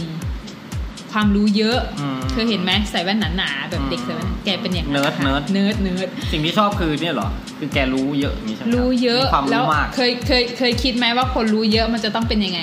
[1.12, 12.60] ความรู้เยอะอืมเคยเห็นไหมใส่แว่นหนาๆแบบเด็กใส่แว่นแกเป็นอย่างนั้นเนิร์ดค่ะ nerd nerd nerd สิ่งที่ชอบคือเนี่ยเหรอ คือแกรู้เยอะอย่างนี้ใช่ไหมครับรู้เยอะมีความแล้วรู้มาก เคยเคยเคยคิดไหมว่าคนรู้เยอะมันจะต้องเป็นยังไง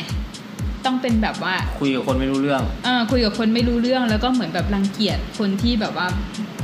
[0.86, 6.08] ต้องเป็นแบบว่าคุยกับคนไม่รู้เรื่อง เออคุยกับคนไม่รู้เรื่องแล้วก็เหมือนแบบรังเกียจคนที่แบบว่า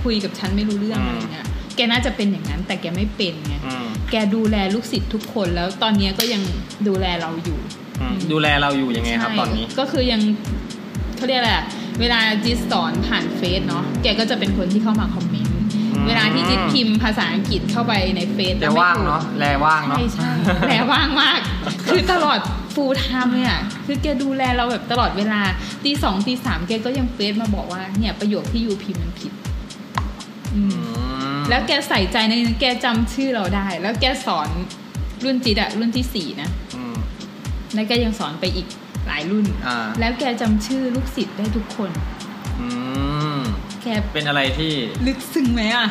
[0.03, 6.41] คุยกับฉันไม่รู้เรื่องอืม อะไรเงี้ยแกน่าจะเป็นอย่างนั้นแต่แกไม่เป็นไงอืม แกดูแลลูกศิษย์ทุกคนแล้วตอนเนี้ยก็ยัง
[6.87, 7.59] ดูแลเราอยู่
[8.01, 10.21] อืมดูแลเราอยู่ยังไงครับใช่ตอนนี้ ก็คือยัง
[11.15, 11.65] เขาเรียกอะไรอะ
[11.99, 20.31] เวลาจิตสอนผ่านเฟซเนาะแกก็จะเป็นคนที่เข้ามาคอมเมนต์อืมเวลาที่จิตพิมพ์ภาษาอังกฤษเข้าไปในเฟซแกแล้วไม่ว่างถูกเนาะแลว่างเนาะใช่ใช่
[20.69, 21.39] แลว่างมาก
[21.87, 22.39] คือตลอด
[22.73, 25.41] ฟูลไทม์เลยอะคือแกดูแลเราแบบตลอดเวลา
[25.83, 29.31] ตีสองตีสามแกก็ยังเฟซมาบอกว่าเนี่ยประโยคที่ยูพิมพ์มันผิด
[30.55, 31.06] อือืมม
[31.49, 34.49] แล้วแกใส่ใจในแกจำชื่อเราได้ แล้วแกสอน
[35.23, 36.95] รุ่นจิตอะรุ่นที่สี่นะอืม
[37.73, 38.67] แล้วแกยังสอนไปอีก
[39.07, 41.91] หลายรุ่นอ่าแล้วแกจำชื่อลูกศิษย์ได้ทุกคน
[42.59, 42.67] อื
[43.37, 43.39] ม
[43.83, 44.71] แกเป็นอะไรที่
[45.07, 45.87] ลึกซึ้งไหมอะ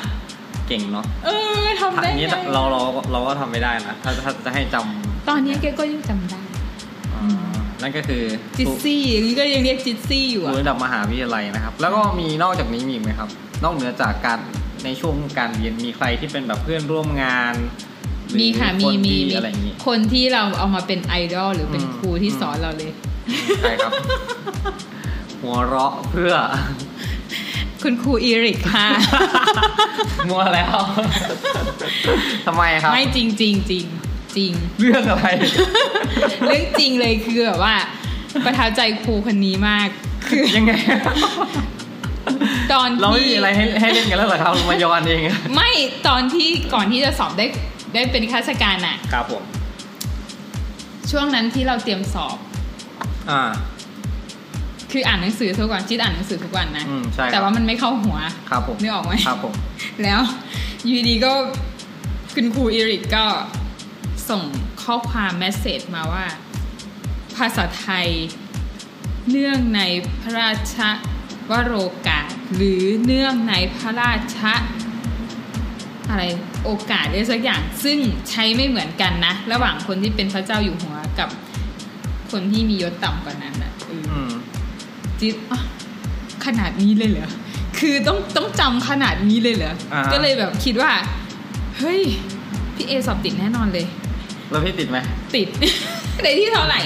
[0.69, 1.29] เก่งเนาะเอ
[1.64, 2.81] อทำได้อันนี้ไงเราเรา
[3.12, 4.77] เราก็ทำไม่ได้นะถ้าถ้าจะให้จ
[5.29, 7.27] ตอนนี้แกก็ยังจำได้ำอ่า
[7.83, 8.23] นั่นก็คือ
[8.59, 13.28] จิตซี่อย่างนี้ก็ยังเรียกจิตซี่อยู่ครูอะระดับมหาวิทยาลัยนะครับ แล้วก็มีนอกจากนี้มีอีกไหมครับ
[13.64, 14.39] นอกเหนือจากการ
[14.87, 17.55] ในช่วงการเรียนมีใครที่เป็นแบบเพื่อนร่วมงาน
[18.26, 22.93] หรือมีค่ะมีนมีที่มีอะไรอย่างนี้คนที่เราเอามาเป็นไอดอลหรือเป็นอืมครูที่อืมสอนเราเลย
[23.61, 23.93] ใช่ครับ
[25.41, 26.32] หัวเราะเพื่อ
[27.82, 28.89] คุณครูอีริกค่ะ
[30.28, 30.76] มัวแล้ว
[32.47, 33.84] ทำไมครับ ไม่จริงจริงจริง
[34.37, 35.26] จริง เรื่องอะไร
[36.47, 37.76] เรื่องจริงเลยคือแบบว่า
[38.45, 39.89] ประทับใจครูคนนี้มาก
[40.28, 40.72] คือยังไง
[42.72, 45.22] ตอนเราไม่ที่มีอะไรให้ให้เล่นกันแล้วเหรอครับเรามาย้อนเอง
[45.55, 45.70] ไม่
[46.09, 47.47] ตอนที่ก่อนที่จะสอบได้
[47.95, 49.43] ได้เป็นข้าราชการอะครับผม
[51.11, 52.37] ช่วงนั้นที่เราเตรียมสอบ
[53.31, 53.43] อ่า
[54.93, 58.18] คืออ่านหนังสือทุกวันจิตอ่านหนังสือทุกวันนะอืมใช่ครับแต่ว่ามันไม่เข้าหัว
[58.51, 59.55] ครับผมนึกออกไหมครับผม
[60.03, 60.20] แล้ว
[60.85, 61.33] อยูดีก็
[62.35, 63.27] คุณครูอิริกก็
[64.31, 64.43] ส่ง
[64.83, 66.24] ข้อความแมสเซจมาว่า
[67.37, 68.09] ภาษาไทย
[69.31, 69.81] เนื่องใน
[70.20, 70.79] พระราช
[71.51, 71.74] วโร
[72.09, 74.38] กาส หรือเนื่องในพระราช
[76.09, 76.22] อะไร
[76.64, 77.99] โอกาสอะไรสักอย่างซึ่ง
[78.30, 81.28] ใช้ไม่เหมือนกันนะ ระหว่างคนที่เป็นพระเจ้าอยู่หัวกับ
[82.30, 84.30] คนที่มียศต่ำกว่านั้นอะเอออืม
[85.20, 85.61] จิ๊ดอะ
[86.44, 87.30] ขนาดนี้เลยเหรอ
[87.78, 90.92] คือต้องต้องจำขนาดนี้เลยเหรออ่าฮะก็เลยแบบคิดว่า
[91.78, 92.01] เฮ้ย
[92.74, 93.86] พี่เอสอบติดแน่นอนเลย
[94.51, 94.99] แล้วพี่ติดไหม
[95.36, 95.49] ติด
[96.22, 96.80] ในที่เท่าไหร่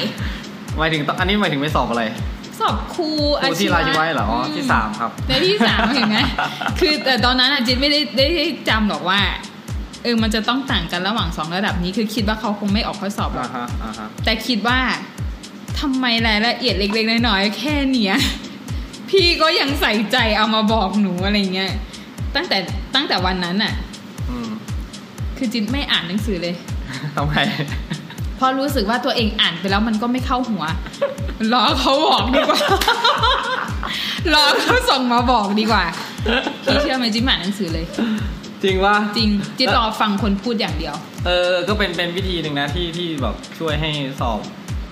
[0.79, 2.03] หมายถึงตอนอันนี้หมายถึงไม่สอบอะไร
[2.61, 3.09] สอบครู
[3.43, 6.19] ครูที่ราชวัยเหรออ๋อที่สามครับในที่สามเห็นไหม
[6.81, 9.21] คือแต่ตอนนั้นอะจิ๊ดไม่ได้ได้ได้จำหรอกว่า
[10.03, 14.79] เออมันจะต้องต่างกันระหว่างสองระดับนี้คือคิดว่าเขาคงไม่ออกข้อสอบหรออ่ากฮะอ่าฮะแต่คิดว่า
[15.81, 18.17] ทำไมรายละเอียดเล็ก ๆ น้อยๆแค่เนี้ย
[19.11, 21.73] พี่ก็ยังใส่ใจเอามาบอกหนูอะไรเงี้ย
[22.37, 22.59] ตั้งแต่
[22.95, 23.75] ตั้งแต่วันนั้นน่ะ
[24.31, 24.49] อืม
[25.37, 26.55] คือจินไม่อ่านหนังสือเลย
[27.17, 27.35] ทำไม
[28.41, 30.65] เพราะรู้สึกว่าตัวเองอ่านไปแล้วมันก็ไม่เข้าหัว
[31.53, 32.61] รอเขาบอกดีกว่า
[34.35, 35.85] รอเขาส่งมาบอกดีกว่า
[36.65, 37.85] พี่เชื่อไหมจินไม่อ่านหนังสือเลย
[38.63, 40.95] จริงว่าจริงจินรอฟังคนพูดอย่างเดียว
[41.27, 44.41] เออ ก็เป็นเป็นวิธีหนึ่งนะที่ที่แบบช่วยให้สอบ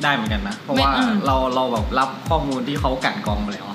[0.02, 3.66] ได้เหมือนกันนะ เพราะว่าไม่อืมเราเราแบบรับข้อมูลที่เขากลั่นกรองมาแล้ว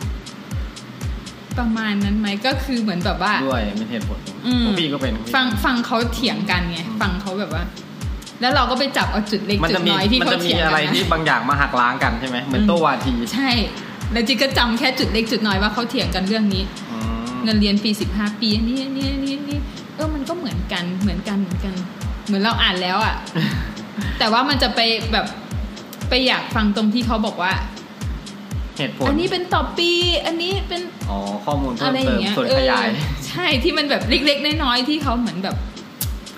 [1.59, 7.63] ประมาณนั้นไหมก็คือเหมือนแบบว่าด้วยเป็นเหตุผลหนึ่งอืมพวกพี่ก็เป็นฟังฟังเขาเถียงกันไงอืมฟังเขาแบบว่า
[8.43, 13.49] แล้วเราก็ไปจับเอาจุดเล็กมันจุจะดมีน้อยที่มันเขาจะมีเถียงอะไรกันที่นะบางอย่างมาหักล้างกันใช่ไหมเหมือนอืมโตวาทีใช่
[14.11, 19.59] แล้วจิก็จำแค่จุดเล็กจุดน้อยว่าเขาเถียงกันเรื่องนี้อืมเงินเรียนปีสิบห้าปีอันนี้อันนี้อันนี้อันนี้
[19.95, 21.73] เออมันก็เหมือนกันเหมือนกันเหมือนกัน
[22.25, 23.15] เหมือนเราอ่านแล้วอะ่ะ
[24.19, 24.79] แต่ว่ามันจะไป
[25.13, 25.25] แบบ
[26.09, 27.53] ไปอยากฟังตรงที่เขาบอกว่า
[28.77, 29.91] เหตุผลอันนี้เป็นต่อปี
[30.25, 32.87] อันนี้เป็นอ๋อข้อมูลเพิ่อะมไรอเติย่ามงเงี้ยส่วนเอขอยาย
[33.27, 35.55] ใช่ที่มันแบบเล็กๆน้อยๆที่เขาเหมือนแบบ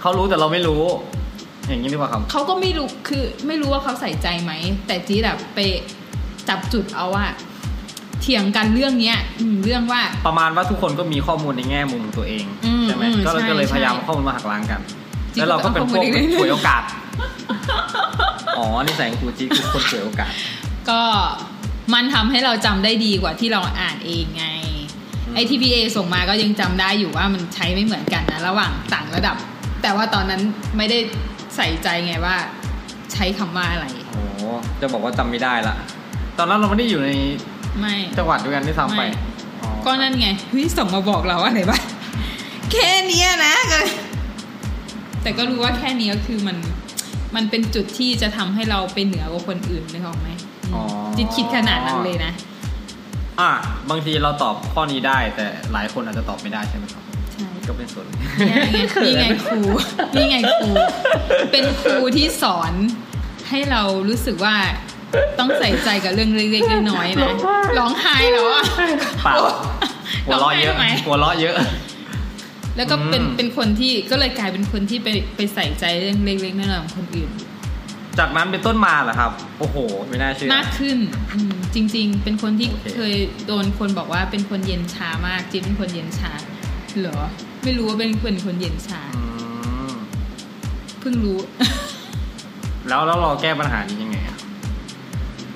[0.02, 0.84] เขารู้แต่เราไม่รู้
[1.68, 4.52] อย่างนี้ดีกว่าครับ เขาก็ไม่รู้คือไม่รู้ว่าเขาใส่ใจไหม
[4.88, 5.60] แต่จี๊ดแบบไป
[6.50, 7.26] จับจุดเอาว่า
[8.22, 14.82] เถียงกันเรื่องเนี้ยอืมเรื่องว่า ประมาณว่าทุกคนก็มีข้อมูลในแง่มุมของตัวเองอืมใช่ไหมอืมก็เลยใช่ก็เลยพยายามใช่ข้อมูลมาหักล้างกัน
[15.34, 16.84] จริงแล้วเราก็เป็นพวกก็ต้องเอาข้อมูลเล็กๆฉวยโอกาส
[18.58, 20.32] อ๋อนี่ใส่ครูจีคือคนฉวยโอกาส
[20.90, 21.02] ก็
[21.94, 24.46] มันทำให้เราจำได้ดีกว่าที่เราอ่านเองไง
[25.28, 29.36] อืม ไอทีพีเอส่งมาก็ยังจำได้อยู่ว่ามันใช้ไม่เหมือนกันนะ ระหว่างต่างระดับ
[29.82, 30.42] แต่ว่าตอนนั้น
[30.78, 31.00] ไม่ได้
[31.56, 32.36] ใส่ใจไงว่า
[33.14, 34.22] ใช้คำว่าอะไร โอ้
[34.82, 35.76] จะบอกว่าจำไม่ได้ละ
[36.38, 37.10] ตอนนั้นเราไม่ได้อยู่ใน
[37.80, 39.08] ไม่ จังหวัดด้วยกันที่ซ้ำไปไม่
[39.62, 41.84] อ๋อก็นั่นไงเฮ้ยส่งมาบอกเราอะไรบ้าง
[42.72, 43.80] แค่เนี้ยนะก็
[45.22, 46.58] แต่ก็รู้ว่าแค่นี้ก็คือมัน
[47.36, 50.30] มันเป็นจุดที่จะทำให้เราไปเหนือกว่าคนอื่นนึกออกไหม
[50.74, 50.82] อ๋อ
[51.18, 52.32] จิตคิดขนาดนั้นเลยนะ
[53.40, 53.52] อะ
[53.90, 57.05] บางทีเราตอบข้อนี้ได้แต่หลายคนอาจจะตอบไม่ได้ใช่ไหมครับใช่
[57.68, 58.54] ก็เป็นส่วนนี่ไง
[59.06, 59.62] นี่ไงครู
[60.16, 60.70] นี่ไงครู
[61.52, 62.74] เป็นครูที่สอน
[63.50, 64.56] ให้เรารู้สึกว่า
[65.40, 67.32] ต้องใส่ใจกับเรื่องเล็กๆน้อยๆนะ
[67.78, 68.64] ร้องไห้แล้วอะ
[69.24, 69.36] เปล่า
[70.26, 71.56] หัวเราะเยอะร้งไห้ทำไมหัวเราะเยอะ
[72.78, 77.30] แล้วก็เป็นอืมเป็นคนที่ก็เลยกลายเป็นคนที่ไปไปใส่ใจเรื่องเล็กๆน้อยๆของคนอื่น
[78.20, 80.98] จากนั้นเป็นต้นมาเหรอครับ โอ้โห ไม่น่าเชื่อมากขึ้น
[81.34, 83.16] อืมจริง ๆ เป็นคนที่โอเคเคย
[83.48, 86.32] โดนคนบอกว่าเป็นคนเย็นชามากจิ๊บเป็นคนเย็นชา
[87.00, 87.20] เหรอ
[87.66, 89.24] ไม่รู้ว่าเป็นเป็นคนเย็นชาอื
[89.90, 89.94] ม
[91.00, 91.38] เพิ่งรู้
[92.88, 94.38] แล้วแล้วเราแก้ปัญหานี้ยังไงอะ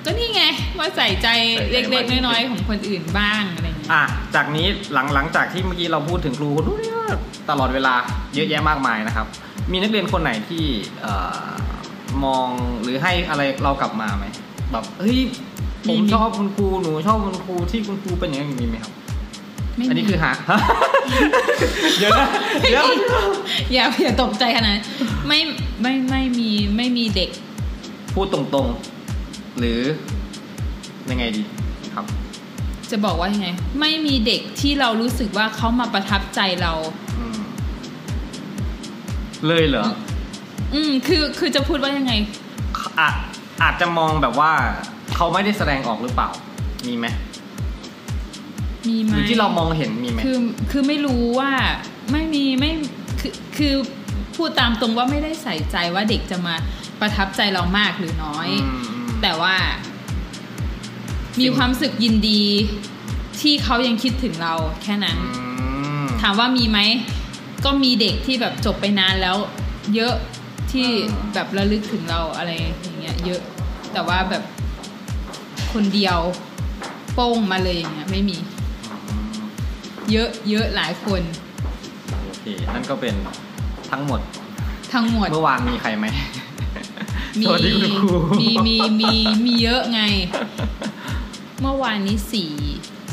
[0.04, 0.42] ก็นี่ไง
[0.78, 4.02] ว่าใส่ใจใส่ใจเล็กมากๆน้อยๆของคนอื่นบ้างอะไรอย่างเงี้ยอะ
[4.34, 6.92] จากนี้หลังหลังจากที่เมื่อกี้เราพูดถึงครูคนนู้นนี่
[7.50, 7.94] ตลอดเวลา
[8.34, 9.26] เยอะแยะมากมายนะครับ
[9.72, 10.64] มีนักเรียนคนไหนที่
[11.00, 11.14] เอ่
[11.46, 11.50] อ
[12.24, 12.48] มอง
[12.82, 14.24] หรือให้อะไรเรากลับมาไหม
[14.72, 15.18] แบบเฮ้ย
[15.88, 18.99] ผมชอบคุณครูหนูชอบคุณครูที่คุณครูเป็นอย่างนี้มีไหมครับไม่
[19.88, 20.32] อันนี้มีคือหา
[21.98, 22.28] เดี๋ยวนะ
[22.62, 22.84] เดี๋ยว
[23.72, 24.84] อย่าอย่าตกใจขนาดนั้น
[25.28, 25.40] ไม่
[25.82, 27.30] ไม่ไม่มีไม่มีเด็ก
[28.14, 29.80] พูดตรงๆ หรือ
[31.10, 31.42] ยังไงดี
[31.94, 32.04] ครับ
[32.90, 33.48] จะบอกว่ายังไง
[33.80, 36.72] ไม่มีเด็กที่เรารู้สึกว่าเขามาประทับใจเรา
[37.18, 37.38] อืม
[39.46, 39.86] เลยเหรอ
[40.74, 42.12] อืม คือคือจะพูดว่ายังไง
[42.98, 43.14] อาจ
[43.62, 44.52] อาจจะมองแบบว่า
[45.16, 46.28] เขาไม่ได้แสดงออกหรือเปล่า
[46.86, 47.06] มีไหม
[48.88, 50.38] มีไหมหรือที่เรามองเห็นมีไหมคือ
[50.70, 51.52] คือไม่รู้ว่า
[52.12, 52.72] ไม่มีไม่
[53.20, 53.74] คือคือ
[54.36, 56.54] พูดตามตรงว่าไม่ได้ใส่ใจว่าเด็กจะมา
[57.00, 58.70] ประทับใจเรามากหรือน้อยอื
[59.04, 59.56] มแต่ว่า
[61.40, 62.42] มีความรู้สึกยินดี
[63.40, 65.44] ที่เขายังคิดถึงเราแค่นั้นอื
[66.02, 66.78] มถามว่ามีไหม
[67.64, 69.36] ก็มีเด็กที่แบบจบไปนานแล้ว
[69.94, 70.14] เยอะ
[70.72, 70.88] ที่
[71.34, 73.40] แบบระลึกถึงเราอะไรอย่างเงี้ย เยอะ
[73.92, 74.42] แต่ว่าแบบ
[75.72, 76.18] คนเดียว
[77.14, 78.36] โป้งมาเลยอย่างเงี้ยไม่มี
[80.12, 81.22] เยอะเยอะหลายคน
[82.24, 82.44] โอเค
[82.74, 83.14] นั่นก็เป็น
[83.90, 84.20] ทั้งหมด
[84.94, 86.06] ทั้งหมด เมื่อวานมีใครไหม
[87.40, 89.14] มีสวัสดีคุณครูมีมีมี
[89.46, 90.00] มีเยอะไง
[91.62, 92.52] เมื่อวานนี้สี่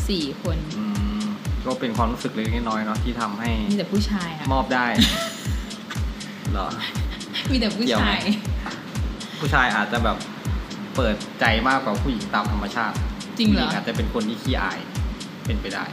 [0.08, 0.86] สี่คนอื
[1.20, 1.22] ม
[1.66, 4.86] ก็เป็นความรู้สึกเล็กๆน้อยๆเนาะที่ทำให้มีแต่ผู้ชายอะมอบได้
[6.52, 6.68] เหรอ
[7.52, 8.22] มีแต่ผู้เกี่ยวไหมชาย
[9.40, 10.18] ผู้ชายอาจจะแบบ
[10.96, 12.96] เปิดใจมากกว่าผู้หญิงตามธรรมชาติ
[13.38, 14.80] จริงเหรอผู้ญิอาจจะเป็นคนที่ขี้อาย
[15.46, 15.86] เป็นไปได้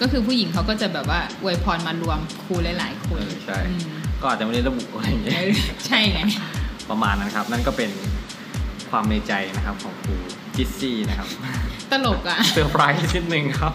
[0.00, 3.80] ก็คือผู้หญิงเขาก็จะแบบว่าอวยพรมารวมครูหลาย ๆ คนเออใช่อืม
[4.20, 5.40] ก็อาจจะไม่ได้ระบุอะไรอย่างเงี้ย
[5.86, 6.20] ใช่ไง
[6.90, 7.90] ประมาณนั้นครับ นั่นก็เป็น
[8.90, 10.14] ความในใจนะครับของครู
[10.56, 11.28] จิสซี่นะครับ
[11.90, 13.72] ตลกอะเซอร์ไพรส์นิดนึงครับ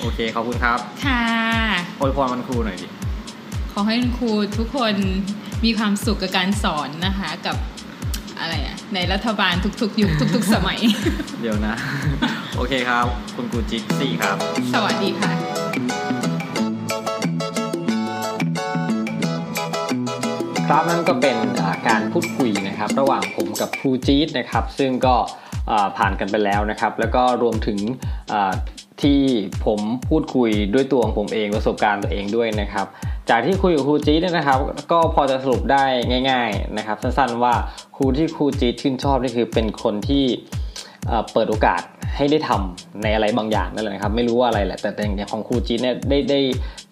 [0.00, 1.24] โอเคขอบคุณครับ ค่ะ
[1.98, 2.88] โอยพรมันครูหน่อยดิ
[3.72, 4.94] ขอให้คุณครูทุกคน
[5.64, 7.56] มีความสุขกับการสอนนะคะ กับ
[8.40, 10.78] อะไรอะ ในรัฐบาลทุกๆ ยุคทุก ๆ สมัย
[11.40, 11.74] เดี๋ยวนะ
[12.56, 14.36] โอเคครับ คุณครูจิสซี่ครับ
[14.74, 15.32] สวัสดีค่ะ
[20.68, 25.14] ครับนั่นก็เป็นอ่าการพูดคุยนะครับ ระหว่างผมกับครูจี๊ดนะครับ ซึ่งก็
[25.70, 27.78] อ่าผ่านกันไปแล้วนะครับ แล้วก็รวมถึง
[28.32, 28.52] อ่า
[29.02, 29.20] ที่
[29.66, 32.86] ผมพูดคุยด้วยตัวของผมเองประสบการณ์ตัวเองด้วยนะครับ
[33.30, 34.58] จากที่คุยกับครูจี๊ดเนี่ยนะครับ
[34.92, 35.84] ก็พอจะสรุปได้
[36.30, 37.54] ง่าย ๆนะครับ สั้นๆว่า
[37.96, 40.24] ครูที่ครูจี๊ดชื่นชอบนี่คือเป็นคนที่
[41.32, 41.82] เปิดโอกาส
[42.16, 46.40] ให้ได้ทำในอะไรบางอย่างนั่นแหละนะครับ ไม่รู้ว่าอะไรแหละแต่แต่อย่างของครูจีนเนี่ยได้ได้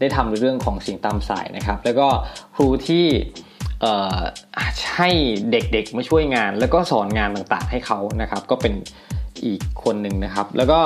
[0.01, 2.07] ได้ทำในเรื่องของสิ่งตามสายนะครับ แล้วก็
[2.55, 3.07] ครูที่
[4.97, 5.11] ให้
[5.51, 8.73] เด็กๆมาช่วยงาน แล้วก็สอนงานต่างๆ ให้เขานะครับ ก็เป็น
[9.45, 10.81] อีกคนหนึ่งนะครับ แล้วก็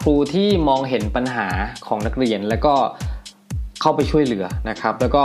[0.00, 1.48] ครูที่มองเห็นปัญหา
[1.86, 2.74] ของนักเรียนแล้วก็
[3.80, 5.24] เข้าไปช่วยเหลือนะครับ แล้วก็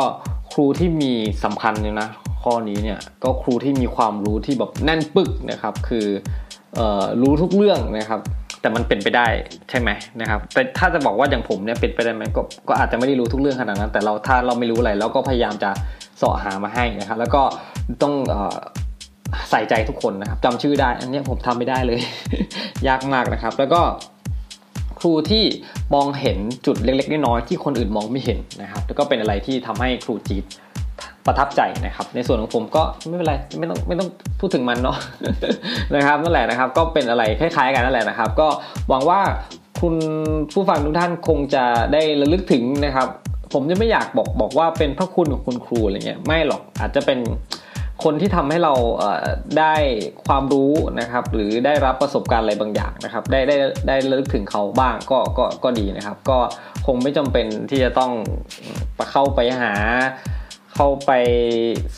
[0.51, 1.13] ครูที่มี
[1.43, 2.09] สำคัญเนี่ยนะ
[2.43, 6.07] ข้อนี้เนี่ยก็ครูที่มีความรู้ที่แบบแน่นปึกนะครับ คือ
[6.78, 8.21] ออรู้ทุกเรื่องนะครับ
[8.61, 9.28] แต่มันเป็นไปได้
[9.69, 9.89] ใช่ไหม
[10.21, 15.71] นะครับ แต่ถ้าจะบอกว่าอย่างผมเนี่ยเป็นไปได้ไหมก็ก็อาจจะไม่ได้รู้ทุกเรื่องขนาดนั้น แต่เราถ้าเราไม่รู้อะไรเราก็พยายามจะ
[16.17, 17.43] เสาะหามาให้นะครับ แล้วก็
[18.01, 18.36] ต้องอ
[19.51, 21.99] ใส่ใจทุกคนนะครับจำชื่อได้ อันนี้ผมทำไม่ได้เลย
[22.88, 23.82] ยากมากนะครับ แล้วก็
[24.99, 25.43] ครูที่
[25.95, 30.45] มองเห็นจุดเล็ก ๆ น้อยๆที่คนอื่นมองไม่เห็นนะครับ แล้วก็เป็นอะไรที่ทำให้ครูจีด
[31.25, 34.09] ประทับใจนะครับ ในส่วนของผมก็ไม่เป็นไรไม่ต้องไม่ต้อง
[34.39, 34.97] พูดถึงมันเนาะ
[35.95, 38.47] นะครับนั่นแหละนะครับ ก็เป็นอะไรคล้ายๆกันนั่นแหละนะครับ ก็
[38.89, 39.19] หวังว่า
[39.82, 39.95] คุณ
[40.53, 41.63] ผู้ฟังทุกท่านคงจะ
[41.93, 43.07] ได้ระลึกถึงนะครับ
[43.53, 47.19] ผมจะไม่อยากบอกบอกว่าเป็นพระคุณของคุณครูอะไรเงี้ยไม่หรอกอาจจะเป็น
[48.04, 48.74] คนที่ทำให้เรา
[49.60, 49.76] ได้
[50.26, 53.56] ความรู้นะครับ หรือได้รับประสบการณ์อะไรบางอย่างนะครับ ได้ได้
[53.88, 56.38] ได้ระลึกถึงเขาบ้างก็ก็ก็ดีนะครับ ก็
[56.86, 58.12] คงไม่จำเป็นที่จะต้อง
[58.95, 59.74] ไปเข้าไปหา
[60.76, 61.12] เข้าไป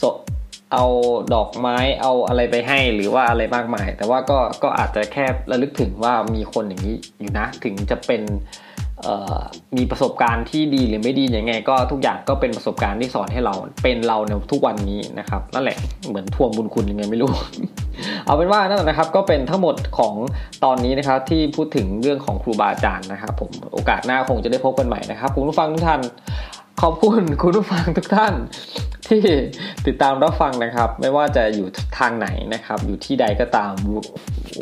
[0.02, 0.04] ส
[0.74, 0.86] เอา
[1.34, 8.22] ดอกไม้เอาอะไรไปให้หรือว่าอะไรมากมาย แต่ว่าก็ก็อาจจะแค่ระลึกถึงว่ามีคนอย่างนี้อยู่นะ ถึงจะเป็น
[9.78, 15.78] มีประสบการณ์ที่ดีหรือไม่ดียังไง ก็ทุกอย่างก็เป็นประสบการณ์ที่สอนให้เราเป็นเราในทุกวันนี้นะครับนั่นแหละ
[16.08, 17.32] เหมือนทวงบุญคุณยังไงไม่รู้
[18.26, 20.14] เอาเป็นว่านั่นแหละนะครับก็เป็นทั้งหมดของ
[20.64, 26.02] ตอนนี้นะครับที่พูดถึงเรื่องของครูบาอาจารย์นะครับผมโอกาสหน้าคงจะได้พบกันใหม่นะครับคุณผู้ฟังทุกท่าน
[26.82, 28.34] ขอบคุณคุณผู้ฟังทุกท่าน
[29.08, 29.22] ที่
[29.88, 31.68] ติดตามรับฟังนะครับ ไม่ว่าจะอยู่
[32.00, 33.74] ทางไหนนะครับ อยู่ที่ใดก็ตาม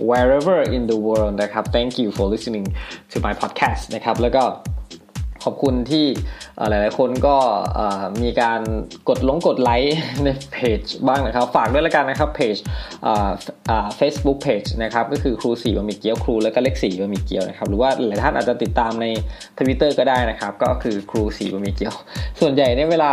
[0.09, 2.65] wherever in the world นะครับ thank you for listening
[3.11, 4.43] to my podcast นะครับ แล้วก็
[5.47, 6.05] ขอบคุณที่
[6.69, 7.35] หลายๆคนก็
[8.23, 8.61] มีการ
[9.09, 12.55] กดลงกดไลค์ในเพจบ้างนะครับ ฝากด้วยแล้วกันนะครับเพจ
[13.97, 19.05] เฟซบุ๊กเพจนะครับก็คือครูสี่บะหมี่เกี๊ยวครูแล้วก็เลขสี่บะหมี่เกี๊ยวนะครับหรือว่าหลายท่านอาจจะติดตามใน
[19.59, 21.93] ทวิตเตอร์ก็ได้นะครับ ก็คือครูสี่บะหมี่เกี๊ยว
[22.39, 23.11] ส่วนใหญ่เนี่ยเวลา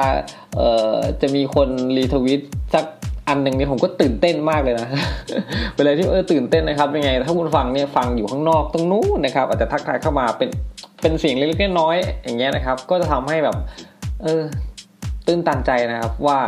[1.20, 2.40] จะมีคนรีทวิต
[2.74, 2.84] สัก
[3.28, 4.88] อันหนึ่งเนี่ยผมก็ตื่นเต้นมากเลยนะ
[5.76, 10.48] เวลาที่เออตื่นเต้นนะครับยังไง ถ้าคุณฟังเนี่ยฟังอยู่ข้างนอกตรงนู้นนะครับ อาจจะทักทายเข้ามาเป็น
[11.04, 13.56] เป็นเสียงเล็กๆน้อยๆอย่างเงี้ยนะครับ ก็จะทำให้แบบ
[14.22, 14.42] เออ
[15.26, 16.38] ตื้นตันใจนะครับว่า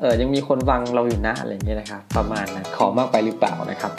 [0.00, 3.92] เออยังมีคนฟังเราอยู่นะอะไรเงี้ยนะครับ ประมาณนะขอมากไปหรือเปล่านะครับ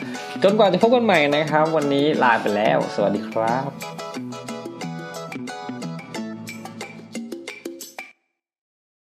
[0.44, 4.53] จนกว่าจะพบกันใหม่นะครับ วันนี้ลาไปแล้ว สวัสดีครับ